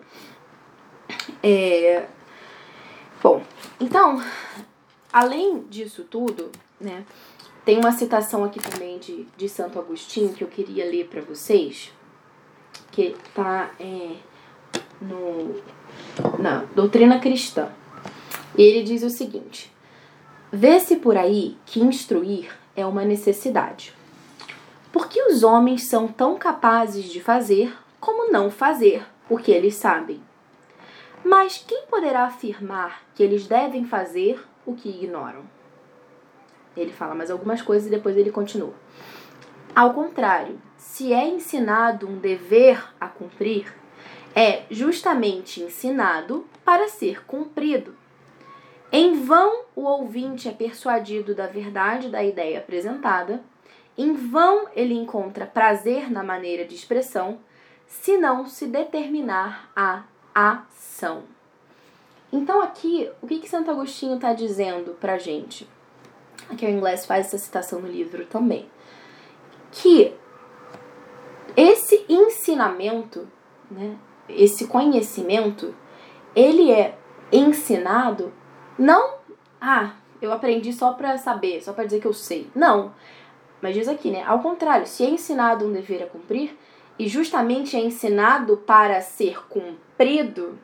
É, 1.44 2.08
bom, 3.22 3.42
então, 3.80 4.22
além 5.14 5.62
disso 5.70 6.04
tudo, 6.04 6.52
né, 6.82 7.06
tem 7.68 7.78
uma 7.78 7.92
citação 7.92 8.46
aqui 8.46 8.62
também 8.62 8.98
de, 8.98 9.28
de 9.36 9.50
Santo 9.50 9.78
Agostinho 9.78 10.32
que 10.32 10.42
eu 10.42 10.48
queria 10.48 10.86
ler 10.86 11.10
para 11.10 11.20
vocês, 11.20 11.92
que 12.94 13.14
tá 13.36 13.72
é, 13.78 14.16
no, 15.02 15.62
na 16.40 16.64
Doutrina 16.74 17.20
Cristã. 17.20 17.68
Ele 18.58 18.84
diz 18.84 19.04
o 19.04 19.10
seguinte: 19.10 19.70
Vê-se 20.50 20.96
por 20.96 21.18
aí 21.18 21.58
que 21.66 21.82
instruir 21.82 22.58
é 22.74 22.86
uma 22.86 23.04
necessidade. 23.04 23.94
Porque 24.90 25.22
os 25.24 25.44
homens 25.44 25.90
são 25.90 26.08
tão 26.08 26.38
capazes 26.38 27.04
de 27.04 27.20
fazer 27.20 27.78
como 28.00 28.32
não 28.32 28.50
fazer 28.50 29.06
o 29.30 29.38
que 29.38 29.52
eles 29.52 29.76
sabem. 29.76 30.22
Mas 31.22 31.58
quem 31.68 31.86
poderá 31.88 32.28
afirmar 32.28 33.04
que 33.14 33.22
eles 33.22 33.46
devem 33.46 33.84
fazer 33.84 34.42
o 34.66 34.74
que 34.74 34.88
ignoram? 34.88 35.57
Ele 36.78 36.92
fala 36.92 37.16
mais 37.16 37.32
algumas 37.32 37.62
coisas 37.62 37.88
e 37.88 37.92
depois 37.92 38.16
ele 38.16 38.32
continua. 38.32 38.74
Ao 39.76 39.94
contrário, 39.94 40.60
se 40.78 41.14
é 41.14 41.28
ensinado 41.28 42.08
um 42.08 42.18
dever 42.18 42.84
a 43.00 43.08
cumprir, 43.08 43.74
é 44.36 44.64
justamente 44.70 45.62
ensinado 45.62 46.46
para 46.64 46.88
ser 46.88 47.26
cumprido. 47.26 47.96
Em 48.92 49.22
vão 49.24 49.64
o 49.76 49.84
ouvinte 49.84 50.48
é 50.48 50.52
persuadido 50.52 51.36
da 51.36 51.48
verdade 51.48 52.10
da 52.10 52.24
ideia 52.24 52.60
apresentada, 52.60 53.44
em 53.98 54.14
vão 54.14 54.68
ele 54.76 54.94
encontra 54.94 55.46
prazer 55.46 56.12
na 56.12 56.24
maneira 56.24 56.64
de 56.66 56.76
expressão, 56.76 57.40
se 57.88 58.18
não 58.18 58.46
se 58.46 58.68
determinar 58.68 59.72
a 59.76 60.04
ação. 60.34 61.24
Então, 62.32 62.62
aqui, 62.62 63.10
o 63.22 63.28
que, 63.28 63.40
que 63.40 63.50
Santo 63.50 63.72
Agostinho 63.72 64.16
está 64.16 64.34
dizendo 64.34 64.92
para 65.00 65.18
gente? 65.18 65.68
Aqui 66.50 66.66
o 66.66 66.70
inglês 66.70 67.06
faz 67.06 67.28
essa 67.28 67.38
citação 67.38 67.80
no 67.80 67.88
livro 67.88 68.26
também. 68.26 68.70
Que 69.72 70.14
esse 71.56 72.06
ensinamento, 72.08 73.28
né, 73.70 73.98
esse 74.30 74.68
conhecimento, 74.68 75.76
ele 76.36 76.72
é 76.72 76.98
ensinado 77.32 78.32
não, 78.78 79.16
ah, 79.60 79.94
eu 80.22 80.32
aprendi 80.32 80.72
só 80.72 80.94
para 80.94 81.18
saber, 81.18 81.64
só 81.64 81.74
para 81.74 81.86
dizer 81.86 82.00
que 82.00 82.06
eu 82.06 82.14
sei. 82.14 82.48
Não. 82.54 82.94
Mas 83.60 83.74
diz 83.74 83.88
aqui, 83.88 84.12
né? 84.12 84.24
Ao 84.24 84.40
contrário, 84.40 84.86
se 84.86 85.04
é 85.04 85.10
ensinado 85.10 85.66
um 85.66 85.74
dever 85.74 86.04
a 86.04 86.08
cumprir, 86.08 86.56
e 87.00 87.08
justamente 87.08 87.76
é 87.76 87.80
ensinado 87.80 88.58
para 88.58 89.02
ser 89.02 89.48
cumprido, 89.48 90.58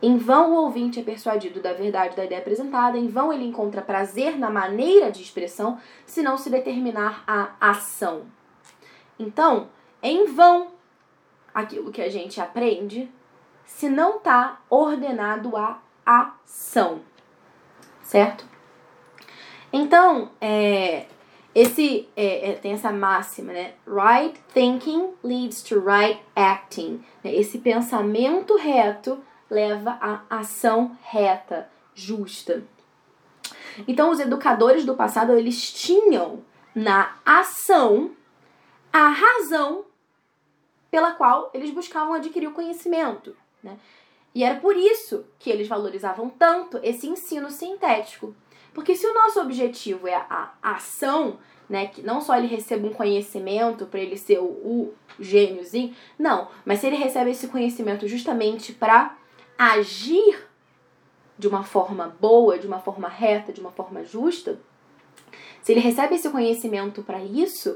em 0.00 0.16
vão 0.16 0.52
o 0.52 0.62
ouvinte 0.62 1.00
é 1.00 1.02
persuadido 1.02 1.60
da 1.60 1.72
verdade 1.72 2.16
da 2.16 2.24
ideia 2.24 2.40
apresentada, 2.40 2.96
em 2.96 3.08
vão 3.08 3.32
ele 3.32 3.44
encontra 3.44 3.82
prazer 3.82 4.38
na 4.38 4.50
maneira 4.50 5.10
de 5.10 5.22
expressão, 5.22 5.78
se 6.06 6.22
não 6.22 6.38
se 6.38 6.50
determinar 6.50 7.24
a 7.26 7.50
ação. 7.60 8.22
Então, 9.18 9.68
em 10.02 10.26
vão 10.26 10.68
aquilo 11.52 11.90
que 11.90 12.02
a 12.02 12.08
gente 12.08 12.40
aprende, 12.40 13.10
se 13.64 13.88
não 13.88 14.18
está 14.18 14.60
ordenado 14.70 15.56
a 15.56 15.80
ação 16.06 17.00
certo? 18.08 18.44
Então, 19.70 20.30
é, 20.40 21.04
esse 21.54 22.08
é, 22.16 22.50
é, 22.50 22.52
tem 22.54 22.72
essa 22.72 22.90
máxima, 22.90 23.52
né? 23.52 23.74
Right 23.86 24.40
thinking 24.54 25.10
leads 25.22 25.62
to 25.62 25.78
right 25.78 26.20
acting. 26.34 27.04
Esse 27.22 27.58
pensamento 27.58 28.56
reto 28.56 29.18
leva 29.50 29.98
à 30.00 30.22
ação 30.38 30.96
reta, 31.02 31.68
justa. 31.94 32.62
Então, 33.86 34.10
os 34.10 34.20
educadores 34.20 34.84
do 34.84 34.94
passado 34.94 35.32
eles 35.32 35.72
tinham 35.72 36.42
na 36.74 37.16
ação 37.24 38.12
a 38.92 39.08
razão 39.08 39.84
pela 40.90 41.12
qual 41.12 41.50
eles 41.52 41.70
buscavam 41.70 42.14
adquirir 42.14 42.48
o 42.48 42.52
conhecimento. 42.52 43.36
Né? 43.62 43.76
E 44.34 44.44
era 44.44 44.58
por 44.58 44.76
isso 44.76 45.24
que 45.38 45.50
eles 45.50 45.68
valorizavam 45.68 46.28
tanto 46.28 46.78
esse 46.82 47.06
ensino 47.06 47.50
sintético. 47.50 48.34
Porque 48.72 48.94
se 48.94 49.06
o 49.06 49.14
nosso 49.14 49.40
objetivo 49.40 50.06
é 50.06 50.14
a 50.14 50.52
ação, 50.62 51.38
né, 51.68 51.86
que 51.88 52.02
não 52.02 52.20
só 52.20 52.36
ele 52.36 52.46
receba 52.46 52.86
um 52.86 52.92
conhecimento 52.92 53.86
para 53.86 54.00
ele 54.00 54.16
ser 54.16 54.38
o, 54.38 54.44
o 54.44 54.94
gêniozinho, 55.18 55.94
não, 56.18 56.48
mas 56.64 56.80
se 56.80 56.86
ele 56.86 56.96
recebe 56.96 57.30
esse 57.30 57.48
conhecimento 57.48 58.06
justamente 58.06 58.72
para 58.72 59.16
agir 59.58 60.46
de 61.36 61.48
uma 61.48 61.64
forma 61.64 62.16
boa, 62.20 62.58
de 62.58 62.66
uma 62.66 62.78
forma 62.78 63.08
reta, 63.08 63.52
de 63.52 63.60
uma 63.60 63.70
forma 63.70 64.04
justa, 64.04 64.58
se 65.62 65.72
ele 65.72 65.80
recebe 65.80 66.14
esse 66.14 66.30
conhecimento 66.30 67.02
para 67.02 67.22
isso, 67.22 67.74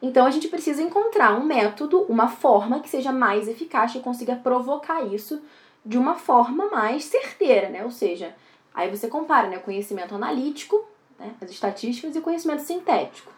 então 0.00 0.24
a 0.24 0.30
gente 0.30 0.48
precisa 0.48 0.82
encontrar 0.82 1.38
um 1.38 1.44
método, 1.44 2.02
uma 2.08 2.28
forma 2.28 2.80
que 2.80 2.88
seja 2.88 3.12
mais 3.12 3.48
eficaz 3.48 3.94
e 3.94 4.00
consiga 4.00 4.36
provocar 4.36 5.02
isso 5.02 5.42
de 5.84 5.98
uma 5.98 6.14
forma 6.14 6.70
mais 6.70 7.04
certeira, 7.04 7.68
né? 7.68 7.84
Ou 7.84 7.90
seja, 7.90 8.34
aí 8.74 8.88
você 8.88 9.08
compara 9.08 9.48
né, 9.48 9.58
conhecimento 9.58 10.14
analítico, 10.14 10.88
né, 11.18 11.34
as 11.40 11.50
estatísticas 11.50 12.14
e 12.14 12.18
o 12.18 12.22
conhecimento 12.22 12.62
sintético. 12.62 13.32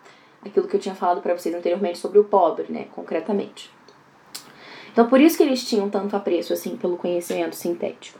Aquilo 0.45 0.69
que 0.69 0.77
eu 0.77 0.81
tinha 0.81 0.95
falado 0.95 1.21
para 1.21 1.37
vocês 1.37 1.55
anteriormente 1.55 1.99
sobre 1.99 2.19
o 2.19 2.25
pobre, 2.25 2.71
né, 2.71 2.87
concretamente. 2.95 3.71
Então, 4.93 5.09
por 5.09 5.21
isso 5.21 5.37
que 5.37 5.43
eles 5.43 5.65
tinham 5.65 5.89
tanto 5.89 6.17
apreço 6.17 6.53
assim 6.53 6.77
pelo 6.77 6.97
conhecimento 6.97 7.55
sintético. 7.55 8.19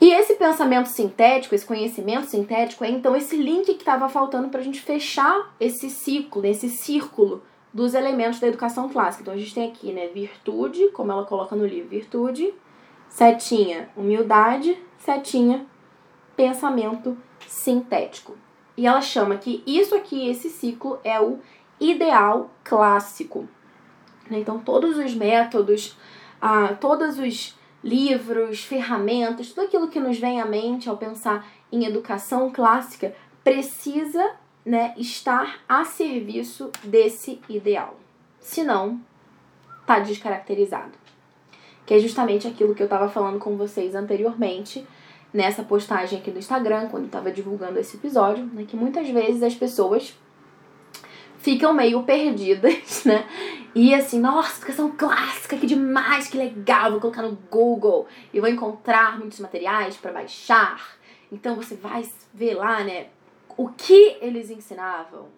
E 0.00 0.12
esse 0.12 0.34
pensamento 0.34 0.86
sintético, 0.86 1.54
esse 1.54 1.64
conhecimento 1.64 2.26
sintético, 2.26 2.84
é 2.84 2.90
então 2.90 3.14
esse 3.14 3.36
link 3.36 3.66
que 3.66 3.72
estava 3.72 4.08
faltando 4.08 4.48
para 4.48 4.60
a 4.60 4.64
gente 4.64 4.80
fechar 4.80 5.54
esse 5.60 5.88
ciclo, 5.88 6.44
esse 6.44 6.68
círculo 6.68 7.42
dos 7.72 7.94
elementos 7.94 8.40
da 8.40 8.48
educação 8.48 8.88
clássica. 8.88 9.22
Então 9.22 9.34
a 9.34 9.36
gente 9.36 9.54
tem 9.54 9.68
aqui, 9.68 9.92
né, 9.92 10.08
virtude, 10.08 10.88
como 10.88 11.12
ela 11.12 11.24
coloca 11.24 11.54
no 11.54 11.64
livro, 11.64 11.88
virtude, 11.88 12.52
Setinha, 13.12 13.90
humildade. 13.94 14.76
Setinha, 14.98 15.66
pensamento 16.34 17.18
sintético. 17.46 18.38
E 18.74 18.86
ela 18.86 19.02
chama 19.02 19.36
que 19.36 19.62
isso 19.66 19.94
aqui, 19.94 20.28
esse 20.30 20.48
ciclo, 20.48 20.98
é 21.04 21.20
o 21.20 21.38
ideal 21.78 22.50
clássico. 22.64 23.46
Né? 24.32 24.40
Então, 24.40 24.58
todos 24.58 24.96
os 24.96 25.14
métodos, 25.14 25.96
ah, 26.40 26.74
todos 26.80 27.18
os 27.18 27.56
livros, 27.84 28.64
ferramentas, 28.64 29.50
tudo 29.50 29.66
aquilo 29.66 29.88
que 29.88 30.00
nos 30.00 30.18
vem 30.18 30.40
à 30.40 30.46
mente 30.46 30.88
ao 30.88 30.96
pensar 30.96 31.46
em 31.70 31.84
educação 31.84 32.50
clássica 32.50 33.14
precisa 33.44 34.34
né, 34.64 34.94
estar 34.96 35.60
a 35.68 35.84
serviço 35.84 36.70
desse 36.82 37.40
ideal. 37.48 37.96
Senão, 38.40 39.00
está 39.80 39.98
descaracterizado 39.98 41.02
que 41.86 41.94
é 41.94 41.98
justamente 41.98 42.46
aquilo 42.46 42.74
que 42.74 42.82
eu 42.82 42.86
estava 42.86 43.08
falando 43.08 43.38
com 43.38 43.56
vocês 43.56 43.94
anteriormente 43.94 44.86
nessa 45.32 45.62
postagem 45.62 46.18
aqui 46.18 46.30
do 46.30 46.38
Instagram, 46.38 46.88
quando 46.88 47.06
estava 47.06 47.30
divulgando 47.30 47.78
esse 47.78 47.96
episódio, 47.96 48.44
né, 48.44 48.64
que 48.68 48.76
muitas 48.76 49.08
vezes 49.08 49.42
as 49.42 49.54
pessoas 49.54 50.14
ficam 51.42 51.74
meio 51.74 52.04
perdidas, 52.04 53.04
né? 53.04 53.26
E 53.74 53.94
assim, 53.94 54.20
nossa, 54.20 54.58
educação 54.58 54.92
clássica, 54.92 55.56
que 55.56 55.66
demais, 55.66 56.28
que 56.28 56.36
legal, 56.36 56.92
vou 56.92 57.00
colocar 57.00 57.22
no 57.22 57.36
Google 57.50 58.06
e 58.32 58.38
vou 58.38 58.48
encontrar 58.48 59.18
muitos 59.18 59.40
materiais 59.40 59.96
para 59.96 60.12
baixar. 60.12 60.96
Então 61.30 61.56
você 61.56 61.74
vai 61.74 62.08
ver 62.32 62.54
lá, 62.54 62.84
né, 62.84 63.08
o 63.56 63.68
que 63.70 64.18
eles 64.20 64.50
ensinavam, 64.50 65.28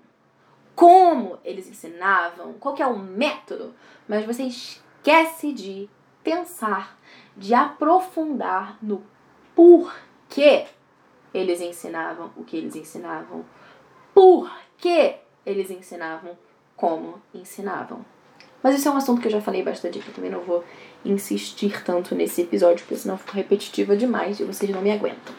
como 0.74 1.38
eles 1.44 1.68
ensinavam, 1.68 2.54
qual 2.54 2.74
que 2.74 2.82
é 2.82 2.86
o 2.86 2.98
método, 2.98 3.74
mas 4.06 4.26
você 4.26 4.42
esquece 4.42 5.52
de 5.52 5.88
pensar, 6.22 6.98
de 7.36 7.54
aprofundar 7.54 8.76
no 8.82 9.02
porquê 9.54 10.66
eles 11.32 11.60
ensinavam 11.60 12.30
o 12.36 12.44
que 12.44 12.56
eles 12.56 12.76
ensinavam, 12.76 13.44
por 14.12 14.50
que 14.76 15.23
eles 15.44 15.70
ensinavam 15.70 16.36
como 16.76 17.20
ensinavam. 17.34 18.04
Mas 18.62 18.76
isso 18.76 18.88
é 18.88 18.90
um 18.90 18.96
assunto 18.96 19.20
que 19.20 19.28
eu 19.28 19.32
já 19.32 19.40
falei 19.40 19.62
bastante 19.62 19.98
aqui, 19.98 20.10
também 20.10 20.30
não 20.30 20.40
vou 20.40 20.64
insistir 21.04 21.84
tanto 21.84 22.14
nesse 22.14 22.42
episódio, 22.42 22.84
porque 22.84 22.96
senão 22.96 23.18
fico 23.18 23.32
repetitiva 23.32 23.94
demais 23.94 24.40
e 24.40 24.44
vocês 24.44 24.70
não 24.70 24.80
me 24.80 24.90
aguentam. 24.90 25.34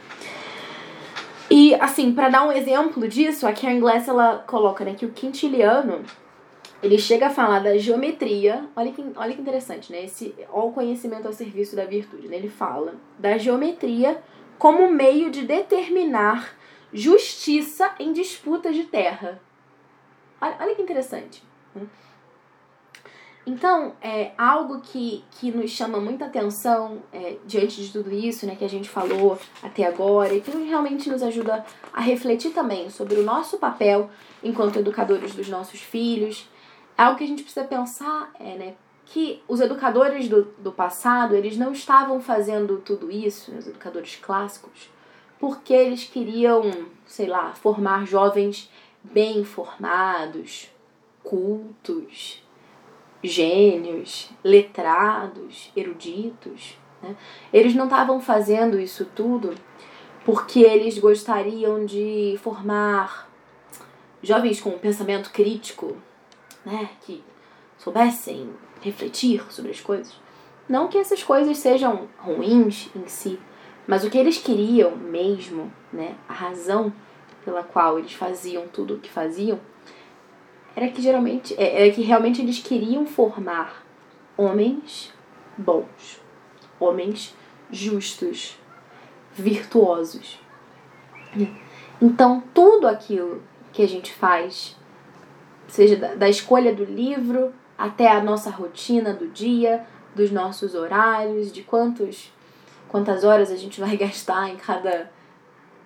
E, 1.50 1.74
assim, 1.76 2.14
para 2.14 2.30
dar 2.30 2.48
um 2.48 2.52
exemplo 2.52 3.08
disso, 3.08 3.48
a 3.48 3.54
Karen 3.54 3.80
Glass, 3.80 4.08
ela 4.08 4.44
coloca, 4.46 4.84
né, 4.86 4.94
que 4.94 5.06
o 5.06 5.12
quintiliano, 5.12 6.04
ele 6.84 6.98
chega 6.98 7.28
a 7.28 7.30
falar 7.30 7.60
da 7.60 7.78
geometria, 7.78 8.66
olha 8.76 8.92
que, 8.92 9.04
olha 9.16 9.34
que 9.34 9.42
interessante, 9.42 9.92
né, 9.92 10.06
esse, 10.06 10.36
ó, 10.52 10.68
o 10.68 10.72
conhecimento 10.72 11.26
ao 11.26 11.34
serviço 11.34 11.76
da 11.76 11.86
virtude, 11.86 12.28
né, 12.28 12.38
ele 12.38 12.50
fala 12.50 12.96
da 13.18 13.38
geometria 13.38 14.22
como 14.58 14.92
meio 14.92 15.30
de 15.32 15.44
determinar 15.44 16.56
justiça 16.94 17.92
em 18.00 18.14
disputas 18.14 18.76
de 18.76 18.84
terra. 18.84 19.42
Olha, 20.42 20.58
olha 20.60 20.76
que 20.76 20.82
interessante. 20.82 21.44
Né? 21.74 21.88
Então, 23.48 23.94
é 24.02 24.32
algo 24.38 24.82
que, 24.82 25.24
que 25.32 25.52
nos 25.52 25.70
chama 25.70 26.00
muita 26.00 26.26
atenção 26.26 27.04
é, 27.14 27.38
diante 27.46 27.80
de 27.80 27.92
tudo 27.92 28.12
isso 28.12 28.46
né, 28.48 28.56
que 28.56 28.66
a 28.66 28.70
gente 28.70 28.90
falou 28.90 29.38
até 29.62 29.86
agora 29.86 30.34
e 30.34 30.42
que 30.42 30.50
realmente 30.64 31.10
nos 31.12 31.22
ajuda 31.22 31.64
a 31.94 32.02
refletir 32.02 32.52
também 32.54 32.90
sobre 32.90 33.20
o 33.20 33.24
nosso 33.24 33.60
papel 33.60 34.10
enquanto 34.44 34.80
educadores 34.80 35.36
dos 35.36 35.48
nossos 35.48 35.80
filhos. 35.80 36.50
É 36.98 37.04
algo 37.04 37.20
que 37.20 37.24
a 37.24 37.28
gente 37.28 37.44
precisa 37.44 37.68
pensar 37.68 38.32
é 38.40 38.58
né, 38.58 38.74
que 39.06 39.44
os 39.48 39.60
educadores 39.60 40.28
do, 40.28 40.46
do 40.58 40.72
passado 40.72 41.36
eles 41.36 41.56
não 41.56 41.72
estavam 41.72 42.20
fazendo 42.20 42.78
tudo 42.78 43.12
isso, 43.12 43.52
né, 43.52 43.60
os 43.60 43.68
educadores 43.68 44.16
clássicos, 44.16 44.90
porque 45.40 45.74
eles 45.74 46.06
queriam, 46.06 46.64
sei 47.06 47.28
lá, 47.28 47.54
formar 47.54 48.08
jovens 48.08 48.72
bem 49.12 49.44
formados, 49.44 50.70
cultos, 51.24 52.42
gênios, 53.24 54.30
letrados, 54.44 55.72
eruditos. 55.76 56.78
Né? 57.02 57.16
Eles 57.52 57.76
não 57.76 57.86
estavam 57.86 58.20
fazendo 58.20 58.80
isso 58.80 59.06
tudo 59.16 59.56
porque 60.24 60.60
eles 60.60 60.98
gostariam 60.98 61.86
de 61.86 62.40
formar 62.42 63.30
jovens 64.22 64.60
com 64.60 64.72
um 64.72 64.80
pensamento 64.80 65.32
crítico, 65.32 65.96
né? 66.66 66.90
que 67.02 67.24
soubessem 67.78 68.50
refletir 68.82 69.44
sobre 69.52 69.72
as 69.72 69.82
coisas. 69.82 70.16
Não 70.68 70.88
que 70.88 70.98
essas 70.98 71.22
coisas 71.22 71.58
sejam 71.58 72.08
ruins 72.18 72.90
em 72.96 73.08
si, 73.08 73.40
mas 73.88 74.04
o 74.04 74.10
que 74.10 74.18
eles 74.18 74.40
queriam 74.40 74.96
mesmo, 74.96 75.72
né? 75.94 76.16
a 76.28 76.34
razão 76.34 76.92
pela 77.46 77.64
qual 77.64 78.00
eles 78.00 78.14
faziam 78.14 78.68
tudo 78.68 78.96
o 78.96 79.00
que 79.00 79.10
faziam, 79.10 79.60
era 80.76 80.90
que 80.90 81.02
geralmente 81.02 81.54
é, 81.58 81.84
era 81.84 81.94
que 81.94 82.02
realmente 82.02 82.42
eles 82.42 82.60
queriam 82.60 83.06
formar 83.06 83.86
homens 84.36 85.14
bons, 85.58 86.20
homens 86.80 87.34
justos, 87.72 88.58
virtuosos. 89.34 90.40
Então, 92.02 92.44
tudo 92.54 92.88
aquilo 92.88 93.42
que 93.72 93.82
a 93.82 93.88
gente 93.88 94.12
faz, 94.14 94.76
seja 95.68 95.96
da, 95.96 96.16
da 96.16 96.30
escolha 96.30 96.74
do 96.74 96.84
livro 96.84 97.54
até 97.78 98.10
a 98.10 98.22
nossa 98.22 98.50
rotina 98.50 99.14
do 99.14 99.28
dia, 99.28 99.86
dos 100.14 100.32
nossos 100.32 100.76
horários, 100.76 101.52
de 101.52 101.62
quantos 101.62 102.34
quantas 102.88 103.26
horas 103.26 103.52
a 103.52 103.58
gente 103.58 103.80
vai 103.80 103.96
gastar 103.98 104.50
em 104.50 104.56
cada 104.56 105.12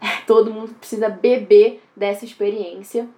é, 0.00 0.20
todo 0.26 0.52
mundo 0.52 0.74
precisa 0.74 1.08
beber 1.08 1.82
dessa 1.96 2.24
experiência 2.24 3.08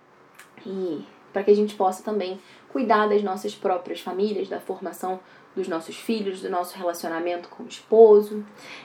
e 0.65 1.05
para 1.33 1.43
que 1.43 1.51
a 1.51 1.57
gente 1.57 1.75
possa 1.75 2.03
também 2.03 2.39
cuidar 2.69 3.09
das 3.09 3.23
nossas 3.23 3.55
próprias 3.55 4.01
famílias, 4.01 4.49
da 4.49 4.61
formação 4.61 5.19
dos 5.57 5.67
nossos 5.67 5.97
filhos, 5.97 6.41
do 6.41 6.49
nosso 6.49 6.77
relacionamento 6.77 7.49
com 7.49 7.65
o 7.65 7.69
esposo. 7.69 8.45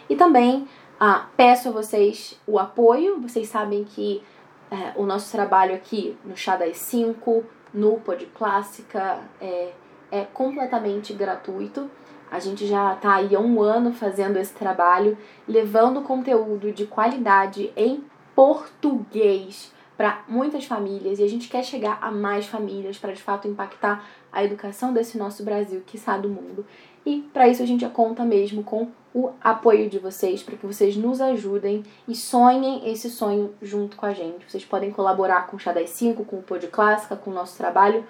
E 0.10 0.16
também 0.16 0.68
ah, 1.00 1.28
peço 1.38 1.70
a 1.70 1.72
vocês 1.72 2.40
o 2.48 2.58
apoio. 2.58 3.22
Vocês 3.22 3.48
sabem 3.48 3.84
que 3.84 4.24
é, 4.72 4.94
o 4.96 5.06
nosso 5.06 5.32
trabalho 5.32 5.76
aqui 5.76 6.18
no 6.26 6.36
Chá 6.36 6.56
das 6.56 6.78
5, 6.78 7.44
no 7.74 8.00
Pod 8.00 8.26
Clássica, 8.28 9.20
é, 9.40 9.72
é 10.12 10.26
completamente 10.26 11.14
gratuito. 11.14 11.90
A 12.34 12.40
gente 12.40 12.66
já 12.66 12.96
está 12.96 13.14
aí 13.14 13.36
há 13.36 13.40
um 13.40 13.62
ano 13.62 13.94
fazendo 13.94 14.38
esse 14.38 14.56
trabalho, 14.56 15.16
levando 15.48 16.02
conteúdo 16.02 16.72
de 16.72 16.88
qualidade 16.88 17.72
em 17.78 18.04
português 18.34 19.72
para 19.96 20.24
muitas 20.28 20.66
famílias 20.66 21.20
e 21.20 21.24
a 21.24 21.30
gente 21.30 21.48
quer 21.48 21.64
chegar 21.64 22.00
a 22.02 22.10
mais 22.10 22.48
famílias 22.48 22.98
para 22.98 23.14
de 23.14 23.22
fato 23.22 23.48
impactar 23.48 24.04
a 24.32 24.44
educação 24.44 24.92
desse 24.92 25.16
nosso 25.16 25.44
Brasil, 25.44 25.84
que 25.86 25.96
está 25.96 26.18
do 26.18 26.28
mundo. 26.28 26.66
E 27.06 27.22
para 27.32 27.48
isso 27.48 27.62
a 27.62 27.68
gente 27.68 27.88
conta 27.90 28.26
mesmo 28.26 28.64
com 28.64 28.88
o 29.14 29.30
apoio 29.40 29.88
de 29.88 30.00
vocês, 30.00 30.42
para 30.42 30.58
que 30.58 30.66
vocês 30.66 30.98
nos 30.98 31.22
ajudem 31.22 31.84
e 32.08 32.16
sonhem 32.16 32.92
esse 32.92 33.12
sonho 33.12 33.54
junto 33.62 33.96
com 33.96 34.08
a 34.08 34.14
gente. 34.14 34.50
Vocês 34.50 34.66
podem 34.66 34.90
colaborar 34.90 35.46
com 35.46 35.58
o 35.58 35.60
Chá 35.60 35.72
das 35.72 35.92
5, 35.92 36.26
com 36.26 36.38
o 36.38 36.42
Pod 36.42 36.66
Clássica, 36.66 37.16
com 37.16 37.30
o 37.30 37.34
nosso 37.36 37.56
trabalho 37.56 38.04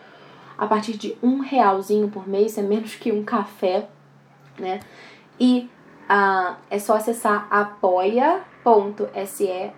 a 0.57 0.67
partir 0.67 0.93
de 0.93 1.17
um 1.21 1.39
realzinho 1.39 2.09
por 2.09 2.27
mês, 2.27 2.57
é 2.57 2.61
menos 2.61 2.95
que 2.95 3.11
um 3.11 3.23
café, 3.23 3.89
né? 4.57 4.79
E 5.39 5.69
uh, 6.09 6.55
é 6.69 6.79
só 6.79 6.95
acessar 6.95 7.47
apoia.se 7.49 8.43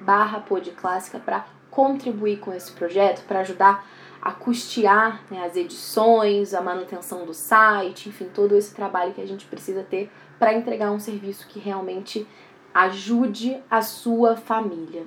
barra 0.01 0.39
podclássica 0.39 1.19
para 1.19 1.45
contribuir 1.69 2.39
com 2.39 2.53
esse 2.53 2.71
projeto, 2.71 3.25
para 3.25 3.41
ajudar 3.41 3.85
a 4.21 4.31
custear 4.31 5.21
né, 5.29 5.45
as 5.45 5.55
edições, 5.55 6.53
a 6.53 6.61
manutenção 6.61 7.25
do 7.25 7.33
site, 7.33 8.09
enfim, 8.09 8.25
todo 8.33 8.57
esse 8.57 8.73
trabalho 8.73 9.13
que 9.13 9.21
a 9.21 9.27
gente 9.27 9.45
precisa 9.45 9.83
ter 9.83 10.11
para 10.39 10.53
entregar 10.53 10.91
um 10.91 10.99
serviço 10.99 11.47
que 11.47 11.59
realmente 11.59 12.27
ajude 12.73 13.61
a 13.69 13.81
sua 13.81 14.35
família. 14.35 15.05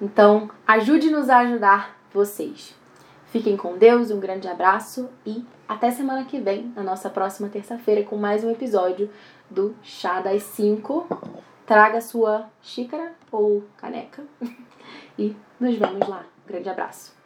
Então, 0.00 0.50
ajude-nos 0.66 1.28
a 1.28 1.40
ajudar 1.40 1.96
vocês. 2.12 2.74
Fiquem 3.26 3.56
com 3.56 3.76
Deus, 3.76 4.10
um 4.10 4.18
grande 4.18 4.48
abraço 4.48 5.10
e 5.26 5.44
até 5.70 5.88
semana 5.92 6.24
que 6.24 6.40
vem, 6.40 6.72
na 6.74 6.82
nossa 6.82 7.08
próxima 7.08 7.48
terça-feira, 7.48 8.02
com 8.02 8.16
mais 8.16 8.42
um 8.42 8.50
episódio 8.50 9.08
do 9.48 9.72
Chá 9.84 10.20
das 10.20 10.42
5, 10.42 11.06
traga 11.64 12.00
sua 12.00 12.50
xícara 12.60 13.12
ou 13.30 13.62
caneca 13.76 14.24
e 15.16 15.36
nos 15.60 15.76
vemos 15.76 16.08
lá. 16.08 16.24
Grande 16.44 16.68
abraço. 16.68 17.19